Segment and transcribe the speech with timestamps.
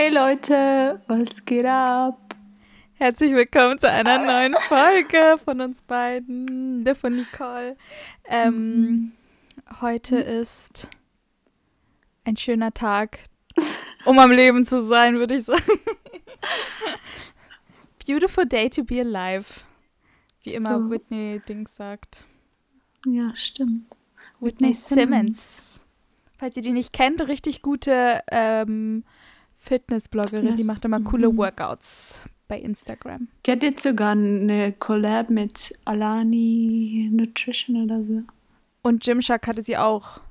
[0.00, 2.32] Hey Leute, was geht ab?
[2.94, 7.76] Herzlich willkommen zu einer neuen Folge von uns beiden, der von Nicole.
[8.24, 9.10] Ähm,
[9.80, 10.88] heute ist
[12.22, 13.18] ein schöner Tag,
[14.04, 15.62] um am Leben zu sein, würde ich sagen.
[18.06, 19.64] Beautiful day to be alive,
[20.44, 20.90] wie immer So.
[20.90, 22.22] Whitney Dings sagt.
[23.04, 23.96] Ja, stimmt.
[24.38, 25.80] Whitney Simmons.
[26.38, 29.02] Falls ihr die nicht kennt, richtig gute ähm,
[29.68, 31.36] Fitness-Bloggerin, die macht immer coole mhm.
[31.36, 33.28] Workouts bei Instagram.
[33.44, 38.22] Die hat jetzt sogar eine Collab mit Alani Nutrition oder so.
[38.82, 40.22] Und Gymshark hatte sie auch.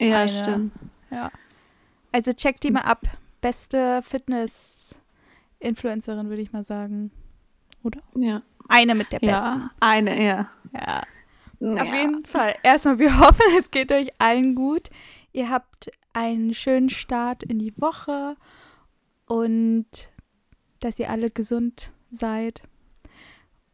[0.00, 0.30] Ja, Eine.
[0.30, 0.72] stimmt.
[1.10, 1.30] Ja.
[2.12, 3.02] Also checkt die mal ab.
[3.42, 7.10] Beste Fitness-Influencerin, würde ich mal sagen.
[7.82, 8.00] Oder?
[8.16, 8.40] Ja.
[8.68, 9.34] Eine mit der besten.
[9.34, 10.48] Ja, eine, ja.
[10.72, 11.02] Ja.
[11.60, 11.82] ja.
[11.82, 12.54] Auf jeden Fall.
[12.62, 14.88] Erstmal, wir hoffen, es geht euch allen gut.
[15.32, 18.36] Ihr habt einen schönen Start in die Woche
[19.28, 19.86] und
[20.80, 22.62] dass ihr alle gesund seid.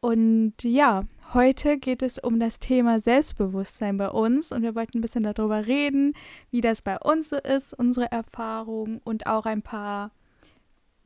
[0.01, 5.01] Und ja, heute geht es um das Thema Selbstbewusstsein bei uns und wir wollten ein
[5.01, 6.14] bisschen darüber reden,
[6.51, 10.11] wie das bei uns so ist, unsere Erfahrungen und auch ein paar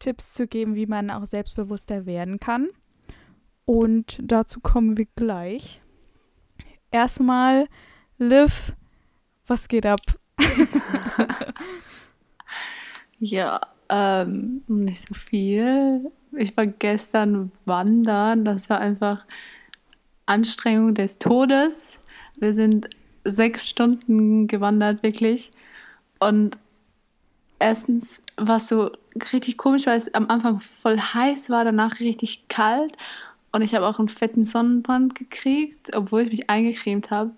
[0.00, 2.68] Tipps zu geben, wie man auch selbstbewusster werden kann.
[3.64, 5.82] Und dazu kommen wir gleich.
[6.90, 7.68] Erstmal,
[8.16, 8.74] Liv,
[9.46, 10.00] was geht ab?
[13.20, 16.10] Ja, ähm, nicht so viel.
[16.36, 18.44] Ich war gestern wandern.
[18.44, 19.26] Das war einfach
[20.26, 21.96] Anstrengung des Todes.
[22.36, 22.90] Wir sind
[23.24, 25.50] sechs Stunden gewandert, wirklich.
[26.20, 26.58] Und
[27.58, 28.90] erstens war es so
[29.32, 32.96] richtig komisch, weil es am Anfang voll heiß war, danach richtig kalt.
[33.52, 37.32] Und ich habe auch einen fetten Sonnenbrand gekriegt, obwohl ich mich eingecremt habe.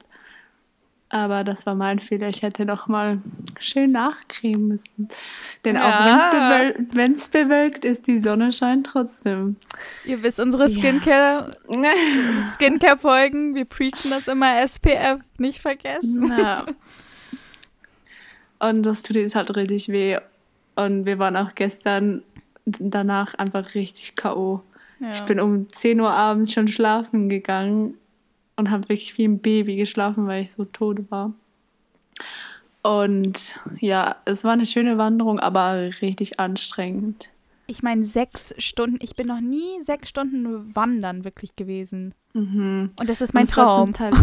[1.13, 2.29] Aber das war mein Fehler.
[2.29, 3.19] Ich hätte noch mal
[3.59, 5.09] schön nachcremen müssen.
[5.65, 5.83] Denn Ja.
[5.83, 9.57] auch wenn es bewölkt ist, die Sonne scheint trotzdem.
[10.05, 10.81] Ihr wisst, unsere Ja.
[10.81, 11.51] Skincare,
[12.55, 16.33] Skincare-Folgen, wir preachen das immer, SPF, nicht vergessen.
[16.39, 16.65] Ja.
[18.61, 20.19] Und das tut jetzt halt richtig weh.
[20.77, 22.23] Und wir waren auch gestern
[22.67, 24.63] danach einfach richtig K.O.
[25.01, 25.13] Ja.
[25.13, 27.95] Ich bin um 10 Uhr abends schon schlafen gegangen
[28.61, 31.33] und habe wirklich wie ein Baby geschlafen, weil ich so tot war.
[32.83, 37.29] Und ja, es war eine schöne Wanderung, aber richtig anstrengend.
[37.67, 42.15] Ich meine, sechs Stunden, ich bin noch nie sechs Stunden wandern wirklich gewesen.
[42.33, 42.91] Mhm.
[42.99, 43.93] Und das ist mein Traum.
[43.93, 44.13] Teil-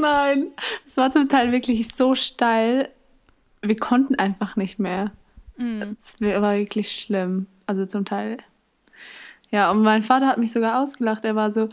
[0.00, 0.48] Nein,
[0.86, 2.88] es war zum Teil wirklich so steil,
[3.62, 5.12] wir konnten einfach nicht mehr.
[5.56, 5.96] Mhm.
[5.98, 7.46] Es war wirklich schlimm.
[7.66, 8.38] Also zum Teil.
[9.50, 11.24] Ja, und mein Vater hat mich sogar ausgelacht.
[11.24, 11.68] Er war so,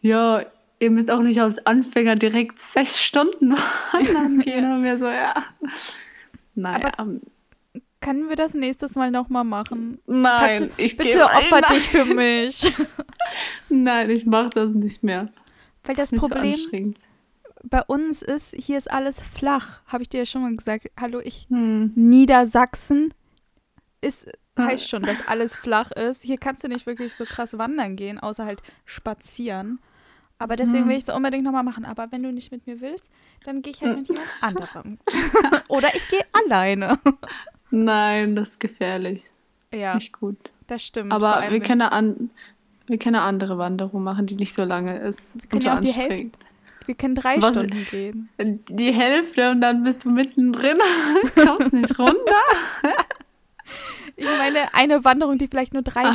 [0.00, 0.42] ja,
[0.78, 3.52] ihr müsst auch nicht als Anfänger direkt sechs Stunden
[3.92, 4.70] wandern gehen.
[4.70, 5.34] Und wir so, ja.
[6.54, 7.20] Naja, ähm,
[8.00, 9.98] Können wir das nächstes Mal nochmal machen?
[10.06, 12.72] nein, du- ich Bitte opfer nein, dich für mich.
[13.68, 15.28] Nein, ich mach das nicht mehr.
[15.84, 16.94] Weil das zu Problem
[17.68, 19.80] bei uns ist, hier ist alles flach.
[19.86, 20.86] Habe ich dir ja schon mal gesagt.
[21.00, 21.46] Hallo, ich.
[21.48, 21.90] Hm.
[21.96, 23.12] Niedersachsen
[24.00, 24.28] ist.
[24.58, 26.22] Heißt schon, dass alles flach ist.
[26.22, 29.78] Hier kannst du nicht wirklich so krass wandern gehen, außer halt spazieren.
[30.38, 30.88] Aber deswegen Hm.
[30.90, 31.84] will ich es unbedingt nochmal machen.
[31.84, 33.08] Aber wenn du nicht mit mir willst,
[33.44, 34.98] dann gehe ich halt mit jemand anderem.
[35.68, 36.98] Oder ich gehe alleine.
[37.70, 39.24] Nein, das ist gefährlich.
[39.72, 40.36] Ja, Nicht gut.
[40.66, 41.12] das stimmt.
[41.12, 42.30] Aber wir können, an,
[42.86, 45.34] wir können eine andere Wanderung machen, die nicht so lange ist.
[45.36, 46.38] Wir können und so ja auch die Hälfte-
[46.86, 48.28] wir können drei Was- Stunden gehen.
[48.38, 50.78] Die Hälfte und dann bist du mittendrin,
[51.34, 52.14] kommst nicht runter.
[54.16, 56.12] Ich meine, eine Wanderung, die vielleicht nur drei Aha,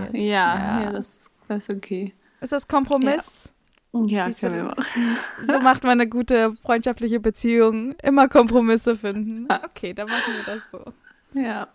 [0.00, 0.22] Stunden geht.
[0.22, 2.14] ja, ja, das, ist, das ist okay.
[2.40, 3.50] Ist das Kompromiss?
[3.92, 5.16] Ja, du, können wir machen.
[5.46, 7.94] So macht man eine gute freundschaftliche Beziehung.
[8.02, 9.46] Immer Kompromisse finden.
[9.50, 11.40] Okay, dann machen wir das so.
[11.40, 11.68] Ja,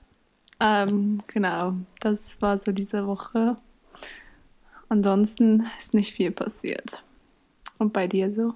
[0.59, 1.75] ähm, genau.
[2.01, 3.57] Das war so diese Woche.
[4.90, 7.03] Ansonsten ist nicht viel passiert.
[7.80, 8.56] Und bei dir so?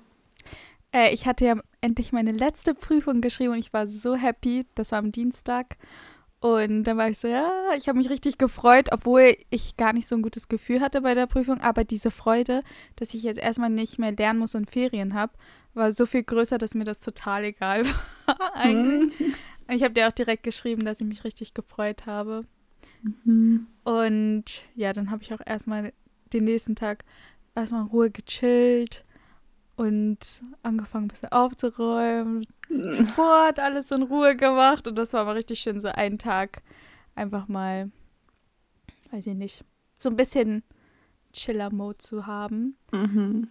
[0.92, 4.66] Äh, ich hatte ja endlich meine letzte Prüfung geschrieben und ich war so happy.
[4.76, 5.78] Das war am Dienstag.
[6.44, 10.08] Und dann war ich so, ja, ich habe mich richtig gefreut, obwohl ich gar nicht
[10.08, 11.62] so ein gutes Gefühl hatte bei der Prüfung.
[11.62, 12.64] Aber diese Freude,
[12.98, 15.32] dass ich jetzt erstmal nicht mehr lernen muss und Ferien habe,
[15.74, 17.86] war so viel größer, dass mir das total egal
[18.26, 19.18] war eigentlich.
[19.22, 19.36] Mhm.
[19.70, 22.44] Und Ich habe dir auch direkt geschrieben, dass ich mich richtig gefreut habe.
[23.24, 23.68] Mhm.
[23.86, 25.94] Und ja, dann habe ich auch erstmal
[26.34, 27.06] den nächsten Tag
[27.56, 29.06] erstmal in Ruhe gechillt
[29.76, 30.20] und
[30.62, 32.46] angefangen ein bisschen aufzuräumen,
[33.04, 36.62] Sport, alles in Ruhe gemacht und das war aber richtig schön, so einen Tag
[37.16, 37.92] einfach mal,
[39.12, 39.64] weiß ich nicht,
[39.96, 40.64] so ein bisschen
[41.34, 42.78] Chiller-Mode zu haben.
[42.92, 43.48] Mhm.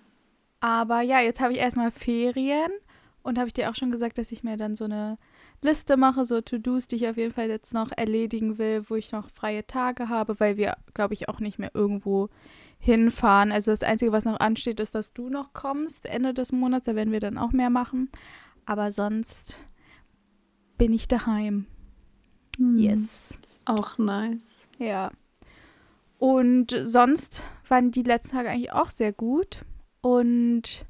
[0.61, 2.71] Aber ja, jetzt habe ich erstmal Ferien
[3.23, 5.17] Und habe ich dir auch schon gesagt, dass ich mir dann so eine
[5.61, 9.13] Liste mache, so To-Dos, die ich auf jeden Fall jetzt noch erledigen will, wo ich
[9.13, 12.31] noch freie Tage habe, weil wir, glaube ich, auch nicht mehr irgendwo
[12.83, 13.53] hinfahren.
[13.53, 16.87] Also das Einzige, was noch ansteht, ist, dass du noch kommst Ende des Monats.
[16.87, 18.11] Da werden wir dann auch mehr machen.
[18.67, 19.61] Aber sonst
[20.79, 21.67] bin ich daheim.
[22.59, 23.39] Hm, Yes.
[23.41, 24.69] Ist auch nice.
[24.79, 25.13] Ja.
[26.19, 29.65] Und sonst waren die letzten Tage eigentlich auch sehr gut.
[30.01, 30.85] Und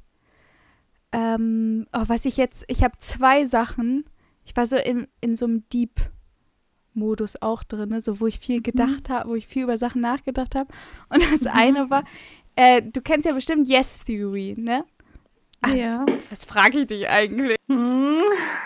[1.11, 4.05] ähm, oh, was ich jetzt, ich habe zwei Sachen.
[4.45, 5.69] Ich war so in, in so einem
[6.93, 10.55] Deep-Modus auch drin, so wo ich viel gedacht habe, wo ich viel über Sachen nachgedacht
[10.55, 10.71] habe.
[11.09, 11.47] Und das Mhm.
[11.51, 12.03] eine war,
[12.55, 14.85] äh, du kennst ja bestimmt Yes Theory, ne?
[15.61, 16.05] Ach, Ja.
[16.29, 17.57] Was frage ich dich eigentlich?
[17.69, 18.19] Hm.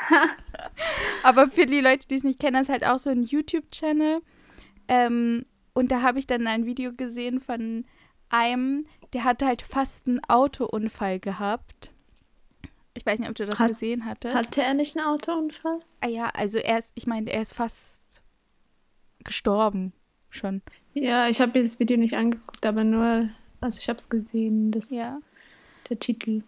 [1.24, 4.21] Aber für die Leute, die es nicht kennen, das ist halt auch so ein YouTube-Channel.
[4.88, 7.85] Ähm, und da habe ich dann ein Video gesehen von
[8.30, 11.91] einem, der hatte halt fast einen Autounfall gehabt.
[12.95, 14.33] Ich weiß nicht, ob du das Hat- gesehen hattest.
[14.33, 15.80] Hatte er nicht einen Autounfall?
[16.01, 18.06] ah ja, also er ist, ich meine, er ist fast
[19.27, 19.94] gestorben
[20.29, 20.62] schon.
[20.95, 23.29] Ja, ich habe mir das Video nicht angeguckt, aber nur,
[23.62, 25.19] also ich habe es gesehen, das Ja.
[25.89, 26.41] der Titel.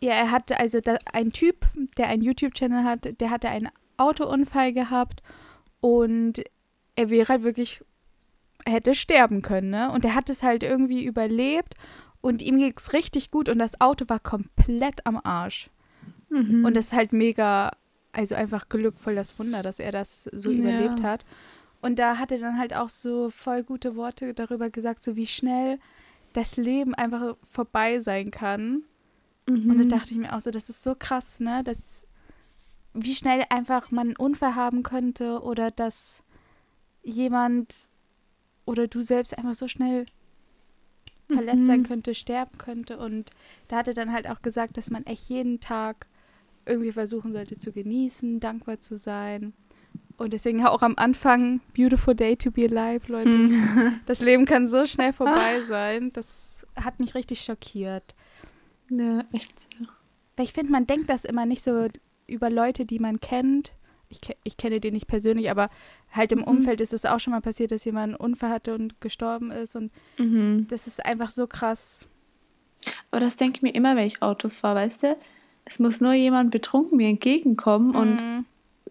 [0.00, 1.66] Ja, er hatte also da, ein Typ,
[1.98, 5.22] der einen YouTube-Channel hat, der hatte einen Autounfall gehabt
[5.80, 6.42] und
[6.96, 7.82] er wäre halt wirklich,
[8.64, 9.90] er hätte sterben können, ne?
[9.92, 11.74] Und er hat es halt irgendwie überlebt
[12.20, 15.68] und ihm ging es richtig gut und das Auto war komplett am Arsch.
[16.30, 16.64] Mhm.
[16.64, 17.70] Und das ist halt mega,
[18.12, 20.58] also einfach glückvoll das Wunder, dass er das so Ja.
[20.58, 21.24] überlebt hat.
[21.84, 25.26] Und da hat er dann halt auch so voll gute Worte darüber gesagt, so wie
[25.26, 25.78] schnell
[26.32, 28.84] das Leben einfach vorbei sein kann.
[29.46, 29.70] mhm.
[29.70, 31.62] Und da dachte ich mir auch so, das ist so krass, ne?
[31.62, 32.06] Dass
[32.94, 36.22] wie schnell einfach man einen Unfall haben könnte oder dass
[37.02, 37.74] jemand
[38.64, 40.06] oder du selbst einfach so schnell
[41.28, 41.84] verletzt sein Mhm.
[41.84, 42.96] könnte, sterben könnte.
[42.98, 43.30] Und
[43.68, 46.06] da hat er dann halt auch gesagt, dass man echt jeden Tag
[46.64, 49.52] irgendwie versuchen sollte zu genießen, dankbar zu sein.
[50.16, 53.36] Und deswegen auch am Anfang, beautiful day to be alive, Leute.
[53.36, 54.00] Mhm.
[54.06, 56.12] Das Leben kann so schnell vorbei sein.
[56.12, 58.14] Das hat mich richtig schockiert.
[58.90, 59.68] ja, echt so.
[60.36, 61.88] Weil ich finde, man denkt das immer nicht so
[62.26, 63.72] über Leute, die man kennt.
[64.08, 65.68] Ich, ich kenne den nicht persönlich, aber
[66.12, 66.44] halt im Mhm.
[66.44, 69.74] Umfeld ist es auch schon mal passiert, dass jemand einen Unfall hatte und gestorben ist.
[69.76, 70.66] Und Mhm.
[70.68, 72.06] das ist einfach so krass.
[73.10, 75.16] Aber das denke ich mir immer, wenn ich Auto fahre, weißt du?
[75.64, 78.44] Es muss nur jemand betrunken mir entgegenkommen und Mhm.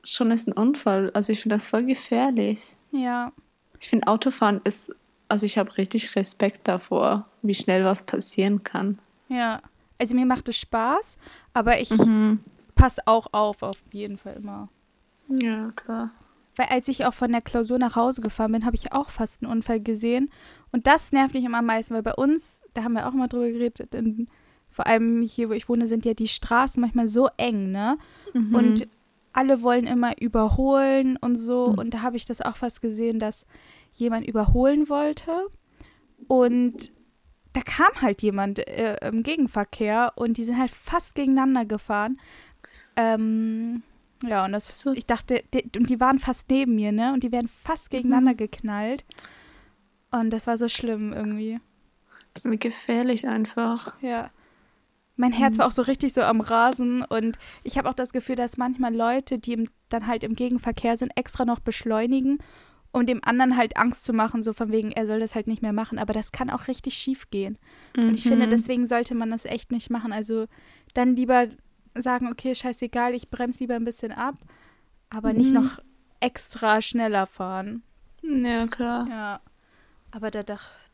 [0.06, 1.12] Schon ist ein Unfall.
[1.14, 2.76] Also ich finde das voll gefährlich.
[2.92, 3.32] Ja,
[3.80, 4.96] Ich finde Autofahren ist,
[5.28, 9.00] also ich habe richtig Respekt davor, wie schnell was passieren kann.
[9.30, 9.62] ja.
[10.00, 11.18] Also mir macht es Spaß,
[11.54, 12.40] aber ich Mhm.
[12.76, 14.68] passe auch auf, auf jeden Fall immer.
[15.30, 16.12] Ja, klar.
[16.58, 19.42] Weil als ich auch von der Klausur nach Hause gefahren bin, habe ich auch fast
[19.42, 20.30] einen Unfall gesehen.
[20.72, 23.28] Und das nervt mich immer am meisten, weil bei uns, da haben wir auch mal
[23.28, 24.28] drüber geredet, in,
[24.70, 27.98] vor allem hier, wo ich wohne, sind ja die Straßen manchmal so eng, ne?
[28.34, 28.56] Mhm.
[28.56, 28.88] Und
[29.34, 31.70] alle wollen immer überholen und so.
[31.70, 31.78] Mhm.
[31.80, 33.46] Und da habe ich das auch fast gesehen, dass
[33.94, 35.32] jemand überholen wollte.
[36.28, 36.92] Und
[37.54, 42.20] da kam halt jemand äh, im Gegenverkehr und die sind halt fast gegeneinander gefahren.
[42.96, 43.84] Ähm,
[44.24, 44.94] ja, und das, So.
[44.94, 47.14] ich dachte, die, und die waren fast neben mir, ne?
[47.14, 49.04] Und die wären fast gegeneinander geknallt.
[50.12, 51.60] Und das war so schlimm irgendwie.
[52.46, 54.02] Wie gefährlich einfach.
[54.02, 54.32] Ja.
[55.16, 58.36] Mein Herz war auch so richtig so am Rasen und ich habe auch das Gefühl,
[58.36, 62.40] dass manchmal Leute, die im, dann halt im Gegenverkehr sind, extra noch beschleunigen,
[62.92, 65.62] um dem anderen halt Angst zu machen, so von wegen, er soll das halt nicht
[65.62, 66.00] mehr machen.
[66.00, 67.58] Aber das kann auch richtig schief gehen.
[67.96, 68.52] Und ich finde, Mhm.
[68.52, 70.12] deswegen sollte man das echt nicht machen.
[70.14, 70.46] Also
[70.96, 71.46] dann lieber
[71.96, 74.36] sagen, okay, scheißegal, ich bremse lieber ein bisschen ab,
[75.12, 75.62] aber nicht Mhm.
[75.62, 75.80] noch
[76.22, 77.84] extra schneller fahren.
[78.24, 79.08] Ja, klar.
[79.08, 79.42] Ja.
[80.12, 80.42] Aber da,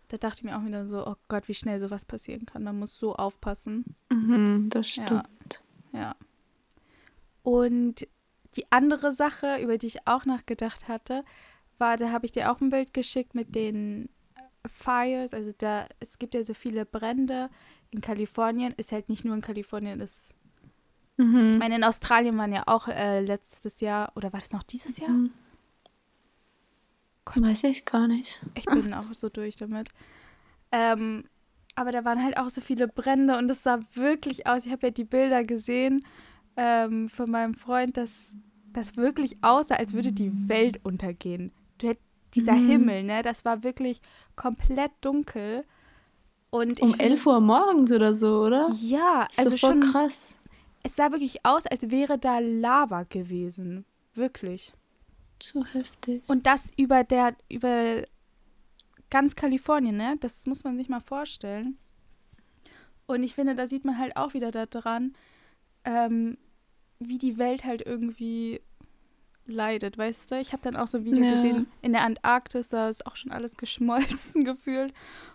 [0.10, 2.64] da dachte ich mir auch wieder so, oh Gott, wie schnell sowas passieren kann.
[2.64, 3.86] Man muss so aufpassen.
[4.12, 5.06] Mhm, das Ja.
[5.06, 5.64] stimmt.
[5.94, 6.16] Ja.
[7.44, 8.08] Und
[8.56, 11.24] die andere Sache, über die ich auch nachgedacht hatte,
[11.78, 14.10] war, da habe ich dir auch ein Bild geschickt mit den
[14.66, 15.34] Fires.
[15.34, 17.50] Also da, es gibt ja so viele Brände
[17.92, 18.74] in Kalifornien.
[18.78, 20.34] Ist halt nicht nur in Kalifornien, ist.
[21.18, 21.54] Mhm.
[21.54, 24.98] Ich meine, in Australien waren ja auch äh, letztes Jahr, oder war das noch dieses
[24.98, 25.10] Jahr?
[25.10, 25.32] Mhm.
[27.34, 28.46] Gott, Weiß ich gar nicht.
[28.56, 29.90] Ich bin auch so durch damit.
[30.72, 31.26] Ähm,
[31.76, 34.66] aber da waren halt auch so viele Brände und es sah wirklich aus.
[34.66, 36.06] Ich habe ja die Bilder gesehen
[36.58, 38.36] ähm, von meinem Freund, dass
[38.74, 41.52] das wirklich aussah, als würde die Welt untergehen.
[41.80, 42.00] Du hätt,
[42.36, 42.68] dieser Mhm.
[42.68, 44.02] Himmel, ne, das war wirklich
[44.36, 45.64] komplett dunkel.
[46.52, 48.70] Und Um ich finde- 11 Uhr morgens oder so, oder?
[48.82, 49.80] Ja, Ist also schon.
[49.80, 50.40] krass.
[50.84, 53.86] Es sah wirklich aus, als wäre da Lava gewesen.
[54.14, 54.72] Wirklich.
[55.42, 56.24] So heftig.
[56.28, 58.04] Und das über der, über
[59.10, 60.16] ganz Kalifornien, ne?
[60.20, 61.78] Das muss man sich mal vorstellen.
[63.06, 65.16] Und ich finde, da sieht man halt auch wieder daran,
[65.84, 66.38] ähm,
[67.00, 68.62] wie die Welt halt irgendwie
[69.48, 70.40] leidet, weißt du?
[70.40, 71.32] Ich habe dann auch so ein Video Ja.
[71.32, 74.94] gesehen in der Antarktis, da ist auch schon alles geschmolzen gefühlt.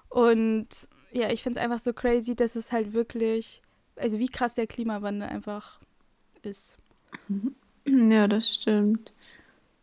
[0.08, 0.68] Und
[1.10, 3.62] ja, ich finde es einfach so crazy, dass es halt wirklich,
[3.96, 5.80] also wie krass der Klimawandel einfach
[6.42, 6.78] ist.
[7.86, 9.12] Ja, das stimmt.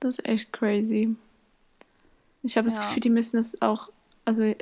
[0.01, 1.15] Das ist echt crazy.
[2.43, 2.83] Ich habe das Ja.
[2.83, 3.89] Gefühl, die müssen das auch,
[4.25, 4.53] also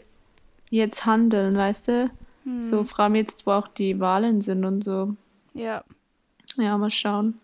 [0.70, 2.12] jetzt handeln, weißt du?
[2.44, 2.62] Hm.
[2.62, 5.16] So, vor allem jetzt, wo auch die Wahlen sind und so.
[5.54, 5.84] Ja.
[6.58, 7.40] Ja, mal schauen.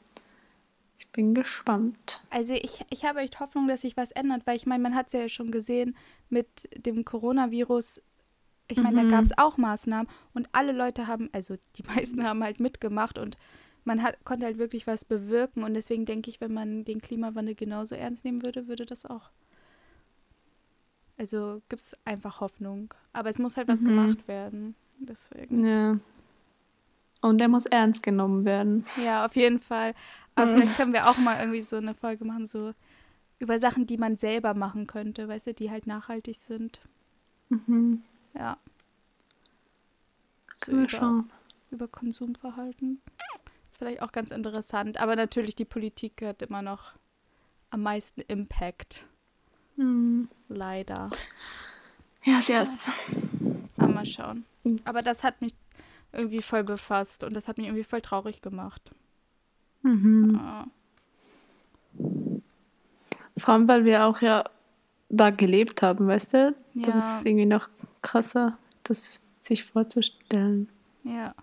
[0.97, 2.21] Ich bin gespannt.
[2.29, 5.07] Also ich, ich habe echt Hoffnung, dass sich was ändert, weil ich meine, man hat
[5.07, 5.95] es ja schon gesehen
[6.29, 6.47] mit
[6.85, 8.01] dem Coronavirus.
[8.67, 9.09] Ich meine, Mhm.
[9.09, 13.17] da gab es auch Maßnahmen und alle Leute haben, also die meisten haben halt mitgemacht
[13.17, 13.37] und
[13.85, 15.63] man hat, konnte halt wirklich was bewirken.
[15.63, 19.29] Und deswegen denke ich, wenn man den Klimawandel genauso ernst nehmen würde, würde das auch.
[21.17, 22.93] Also gibt es einfach Hoffnung.
[23.13, 23.85] Aber es muss halt was Mhm.
[23.85, 24.75] gemacht werden.
[24.99, 25.65] Deswegen.
[25.65, 25.99] Ja.
[27.21, 28.85] Und der muss ernst genommen werden.
[29.03, 29.93] Ja, auf jeden Fall.
[30.35, 30.51] Aber Mhm.
[30.57, 32.73] vielleicht können wir auch mal irgendwie so eine Folge machen, so
[33.39, 36.81] über Sachen, die man selber machen könnte, weißt du, die halt nachhaltig sind.
[37.49, 38.03] Mhm.
[38.33, 38.57] Ja.
[40.65, 41.29] So über, schauen.
[41.71, 43.01] über Konsumverhalten.
[43.75, 45.01] Ist vielleicht auch ganz interessant.
[45.01, 46.93] Aber natürlich, die Politik hat immer noch
[47.71, 49.05] am meisten Impact.
[49.75, 50.29] Mhm.
[50.47, 51.09] Leider.
[52.23, 52.93] Yes, yes.
[53.75, 54.45] Aber mal schauen.
[54.85, 55.51] Aber das hat mich
[56.13, 58.91] irgendwie voll befasst und das hat mich irgendwie voll traurig gemacht.
[59.81, 60.35] Mhm.
[60.35, 60.67] Ja.
[63.35, 64.45] Vor allem, weil wir auch ja
[65.09, 66.55] da gelebt haben, weißt du?
[66.75, 66.97] Ja.
[66.97, 67.67] ist es irgendwie noch
[68.01, 70.69] krasser, das sich vorzustellen.
[71.03, 71.35] Ja.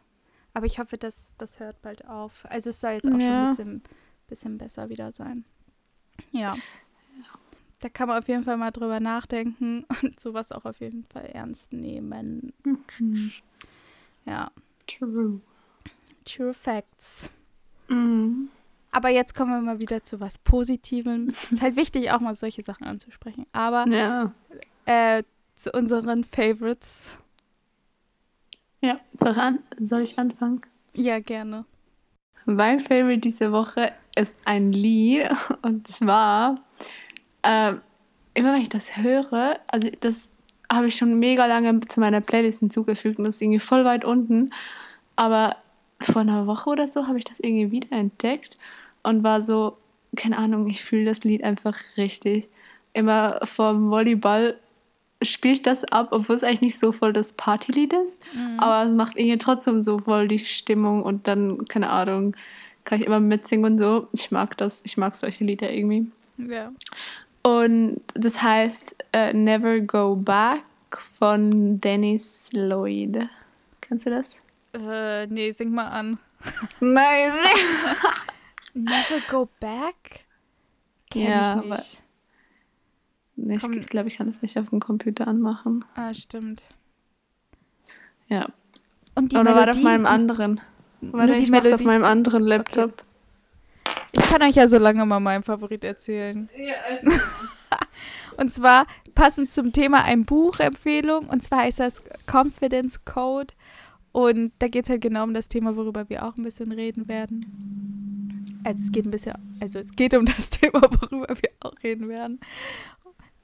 [0.54, 2.44] Aber ich hoffe, dass das hört bald auf.
[2.48, 3.44] Also es soll jetzt auch schon Ja.
[3.44, 3.82] ein bisschen,
[4.28, 5.44] bisschen besser wieder sein.
[6.30, 6.54] Ja.
[7.80, 11.26] Da kann man auf jeden Fall mal drüber nachdenken und sowas auch auf jeden Fall
[11.26, 12.52] ernst nehmen.
[12.64, 13.32] Mhm.
[14.24, 14.50] Ja.
[14.86, 15.40] True.
[16.24, 17.28] True Facts.
[17.88, 18.48] Mhm.
[18.92, 21.28] Aber jetzt kommen wir mal wieder zu was Positivem.
[21.50, 23.46] ist halt wichtig, auch mal solche Sachen anzusprechen.
[23.52, 24.32] Aber Ja.
[24.84, 25.22] äh,
[25.54, 27.16] zu unseren Favorites.
[28.82, 30.60] Ja, soll ich, an soll ich anfangen?
[30.94, 31.64] Ja, gerne.
[32.44, 35.30] Mein Favorite diese Woche ist ein Lied
[35.62, 36.56] und zwar
[37.42, 37.80] ähm,
[38.34, 40.30] immer wenn ich das höre, also das
[40.70, 44.04] habe ich schon mega lange zu meiner Playlist hinzugefügt und das ist irgendwie voll weit
[44.04, 44.50] unten,
[45.16, 45.56] aber
[46.00, 48.58] vor einer Woche oder so habe ich das irgendwie wieder entdeckt
[49.02, 49.76] und war so,
[50.16, 52.48] keine Ahnung, ich fühle das Lied einfach richtig.
[52.94, 54.58] Immer vom Volleyball
[55.24, 58.22] spiele ich das ab, obwohl es eigentlich nicht so voll das Partylied ist.
[58.58, 62.36] Aber es macht irgendwie trotzdem so voll die Stimmung und dann, keine Ahnung,
[62.84, 64.08] kann ich immer mitsingen und so.
[64.12, 66.10] Ich mag das, ich mag solche Lieder irgendwie.
[66.38, 66.72] Ja.
[67.42, 73.28] Und das heißt äh, Never Go Back von Dennis Lloyd.
[73.80, 74.42] Kennst du das?
[74.74, 76.18] Äh, nee, sing mal an.
[76.80, 77.34] Nice.
[78.74, 80.26] Never go back?
[81.10, 82.01] Kenn Ja, ich nicht.
[83.50, 83.80] Ich Komm.
[83.80, 85.84] glaube, ich kann das nicht auf dem Computer anmachen.
[85.94, 86.62] Ah, stimmt.
[88.28, 88.46] Ja.
[89.14, 90.60] Und die Oder war das auf meinem anderen?
[91.00, 93.02] Warte, die ich mach's auf meinem anderen Laptop.
[94.12, 96.48] Ich kann euch ja so lange mal meinen Favorit erzählen.
[98.36, 101.26] Und zwar passend zum Thema ein Buchempfehlung.
[101.28, 103.54] Und zwar heißt das Confidence Code.
[104.12, 107.08] Und da geht es halt genau um das Thema, worüber wir auch ein bisschen reden
[107.08, 108.60] werden.
[108.64, 112.08] Also es geht ein bisschen, also es geht um das Thema, worüber wir auch reden
[112.08, 112.40] werden.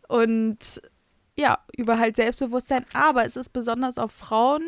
[0.08, 0.82] Und
[1.36, 2.84] ja, über halt Selbstbewusstsein.
[2.94, 4.64] Aber es ist besonders auf Frauen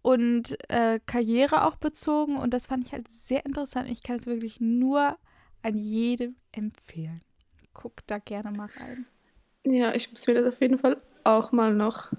[0.00, 2.36] und äh, Karriere auch bezogen.
[2.36, 3.88] Und das fand ich halt sehr interessant.
[3.90, 5.16] Ich kann es wirklich nur
[5.62, 7.20] an jedem empfehlen.
[7.74, 9.06] Guck da gerne mal rein.
[9.64, 12.10] Ja, ich muss mir das auf jeden Fall auch mal noch.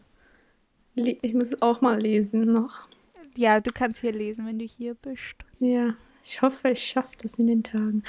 [0.96, 2.88] Ich muss auch mal lesen noch.
[3.36, 5.36] Ja, du kannst hier lesen, wenn du hier bist.
[5.60, 8.04] Ja, ich hoffe, ich schaffe das in den Tagen.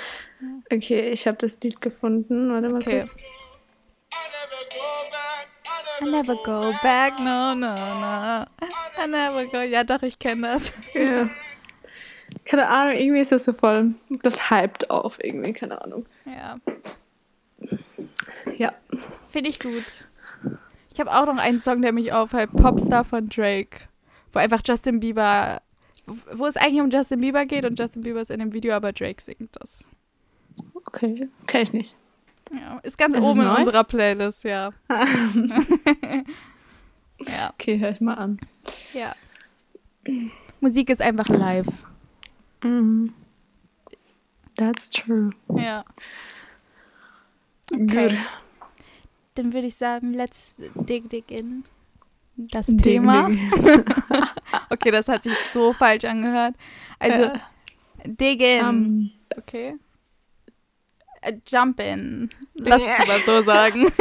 [0.71, 2.50] Okay, ich habe das Lied gefunden.
[2.50, 3.00] Warte mal Okay.
[3.00, 3.17] kurz.
[6.02, 8.44] I never go back, no, no, no.
[9.02, 9.61] I never go.
[9.61, 10.73] Ja, doch, ich kenne das.
[10.94, 11.28] Ja.
[12.44, 13.94] Keine Ahnung, irgendwie ist das so voll.
[14.23, 16.06] Das hypt auf irgendwie, keine Ahnung.
[16.26, 16.54] Ja,
[18.56, 18.73] Ja.
[19.30, 20.06] finde ich gut.
[20.92, 22.50] Ich habe auch noch einen Song, der mich aufhält.
[22.52, 23.88] Popstar von Drake.
[24.33, 25.62] Wo einfach Justin Bieber,
[26.06, 28.92] wo es eigentlich um Justin Bieber geht und Justin Bieber ist in dem Video, aber
[28.92, 29.85] Drake singt das.
[30.75, 31.97] Okay, kenn ich nicht.
[32.52, 34.70] Ja, ist ganz Ist oben in unserer Playlist, ja.
[37.26, 38.38] ja, Okay, hör ich mal an.
[38.92, 39.14] ja.
[40.60, 41.66] Musik ist einfach live.
[42.62, 43.12] Mhm.
[44.56, 45.30] That's true.
[45.56, 45.84] Ja.
[47.70, 47.82] Good.
[47.90, 48.16] Okay.
[49.34, 51.64] Dann würde ich sagen, let's dig dig in
[52.36, 53.26] das Ding, Thema.
[53.28, 53.40] ding.
[54.70, 56.54] Okay, das hat sich so falsch angehört.
[56.98, 57.32] Also, Ja.
[58.06, 58.60] Dig in.
[58.60, 59.10] Jump.
[59.38, 59.74] Okay.
[61.25, 62.28] Äh, jump in.
[62.54, 63.87] Lass es mal so sagen.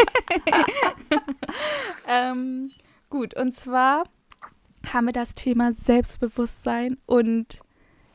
[2.08, 2.72] ähm,
[3.10, 4.04] gut, und zwar
[4.92, 7.60] haben wir das Thema Selbstbewusstsein und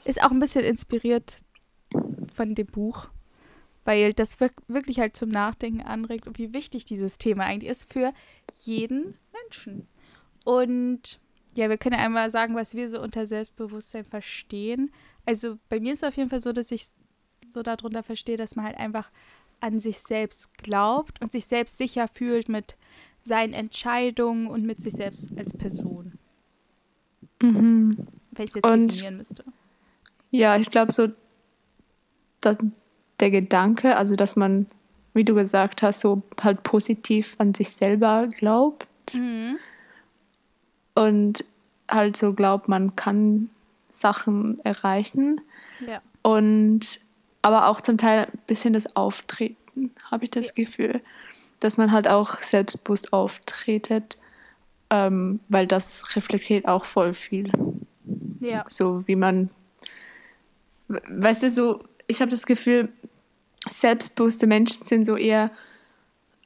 [0.04, 1.38] ist auch ein bisschen inspiriert
[2.34, 3.08] von dem Buch,
[3.84, 7.90] weil das wirk- wirklich halt zum Nachdenken anregt und wie wichtig dieses Thema eigentlich ist
[7.90, 8.12] für
[8.64, 9.88] jeden Menschen.
[10.44, 11.20] Und
[11.56, 14.92] ja, wir können ja einmal sagen, was wir so unter Selbstbewusstsein verstehen.
[15.26, 16.86] Also bei mir ist es auf jeden Fall so, dass ich
[17.50, 19.10] so darunter verstehe, dass man halt einfach
[19.60, 22.76] an sich selbst glaubt und sich selbst sicher fühlt mit
[23.22, 26.12] seinen Entscheidungen und mit sich selbst als Person.
[27.42, 27.96] Mhm.
[28.32, 29.44] Wenn ich es jetzt Und- definieren müsste.
[30.30, 31.08] Ja, ich glaube so,
[32.40, 32.58] dass
[33.18, 34.66] der Gedanke, also dass man,
[35.14, 39.58] wie du gesagt hast, so halt positiv an sich selber glaubt Mhm.
[40.94, 41.44] und
[41.90, 43.50] halt so glaubt, man kann
[43.90, 45.40] Sachen erreichen
[45.84, 46.00] Ja.
[46.22, 47.00] und
[47.48, 51.00] aber auch zum Teil ein bisschen das Auftreten, habe ich das Gefühl,
[51.60, 54.18] dass man halt auch selbstbewusst auftretet,
[54.90, 57.48] ähm, weil das reflektiert auch voll viel.
[58.40, 58.64] Ja.
[58.68, 59.50] so wie man,
[60.88, 62.88] we- weißt du, so, ich habe das Gefühl,
[63.68, 65.50] selbstbewusste Menschen sind so eher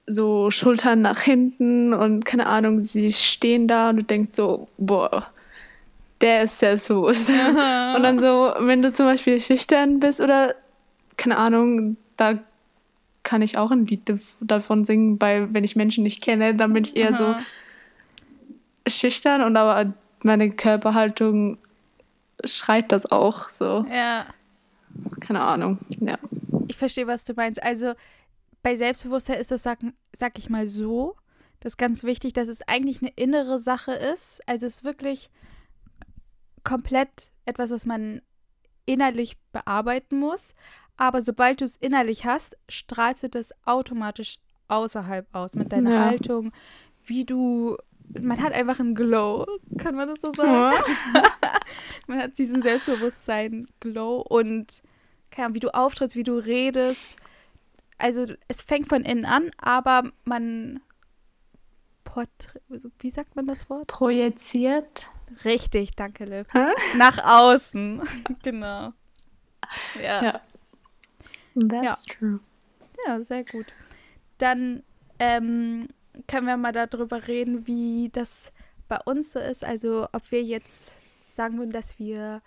[0.06, 5.26] so Schultern nach hinten und keine Ahnung, sie stehen da und du denkst so, boah,
[6.20, 7.28] der ist selbstbewusst.
[7.96, 10.54] und dann so, wenn du zum Beispiel schüchtern bist oder
[11.22, 12.40] keine Ahnung, da
[13.22, 16.72] kann ich auch ein Lied dav- davon singen, weil wenn ich Menschen nicht kenne, dann
[16.72, 17.40] bin ich eher so Aha.
[18.88, 19.92] schüchtern und aber
[20.24, 21.58] meine Körperhaltung
[22.44, 23.86] schreit das auch so.
[23.88, 24.26] Ja.
[25.20, 25.78] Keine Ahnung.
[26.00, 26.18] Ja.
[26.66, 27.62] Ich verstehe, was du meinst.
[27.62, 27.92] Also
[28.64, 29.78] bei Selbstbewusstsein ist das, sag,
[30.12, 31.14] sag ich mal so,
[31.60, 34.40] das ist ganz wichtig, dass es eigentlich eine innere Sache ist.
[34.48, 35.30] Also es ist wirklich
[36.64, 38.22] komplett etwas, was man
[38.86, 40.54] innerlich bearbeiten muss.
[41.02, 46.04] Aber sobald du es innerlich hast, strahlst du das automatisch außerhalb aus mit deiner Ja.
[46.04, 46.52] Haltung,
[47.04, 47.76] wie du.
[48.20, 49.44] Man hat einfach einen Glow,
[49.78, 50.76] kann man das so sagen?
[52.06, 54.82] Man hat diesen Selbstbewusstsein-Glow und
[55.30, 57.16] keine Ahnung, wie du auftrittst, wie du redest.
[57.98, 60.80] Also es fängt von innen an, aber man
[62.98, 63.86] wie sagt man das Wort?
[63.86, 65.10] Projiziert.
[65.44, 66.46] Richtig, danke, Liv.
[66.96, 68.02] Nach außen.
[68.42, 68.92] genau.
[70.00, 70.22] Ja.
[70.22, 70.40] Ja.
[71.54, 72.40] That's true.
[73.06, 73.66] Ja, sehr gut.
[74.38, 74.82] Dann
[75.18, 75.88] ähm,
[76.28, 78.52] können wir mal darüber reden, wie das
[78.88, 79.64] bei uns so ist.
[79.64, 80.96] Also ob wir jetzt
[81.30, 82.42] sagen würden, dass wir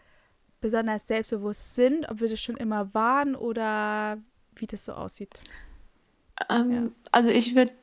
[0.62, 4.18] besonders selbstbewusst sind, ob wir das schon immer waren oder
[4.56, 5.42] wie das so aussieht.
[6.50, 6.82] Ähm, Ja.
[7.12, 7.74] Also ich würde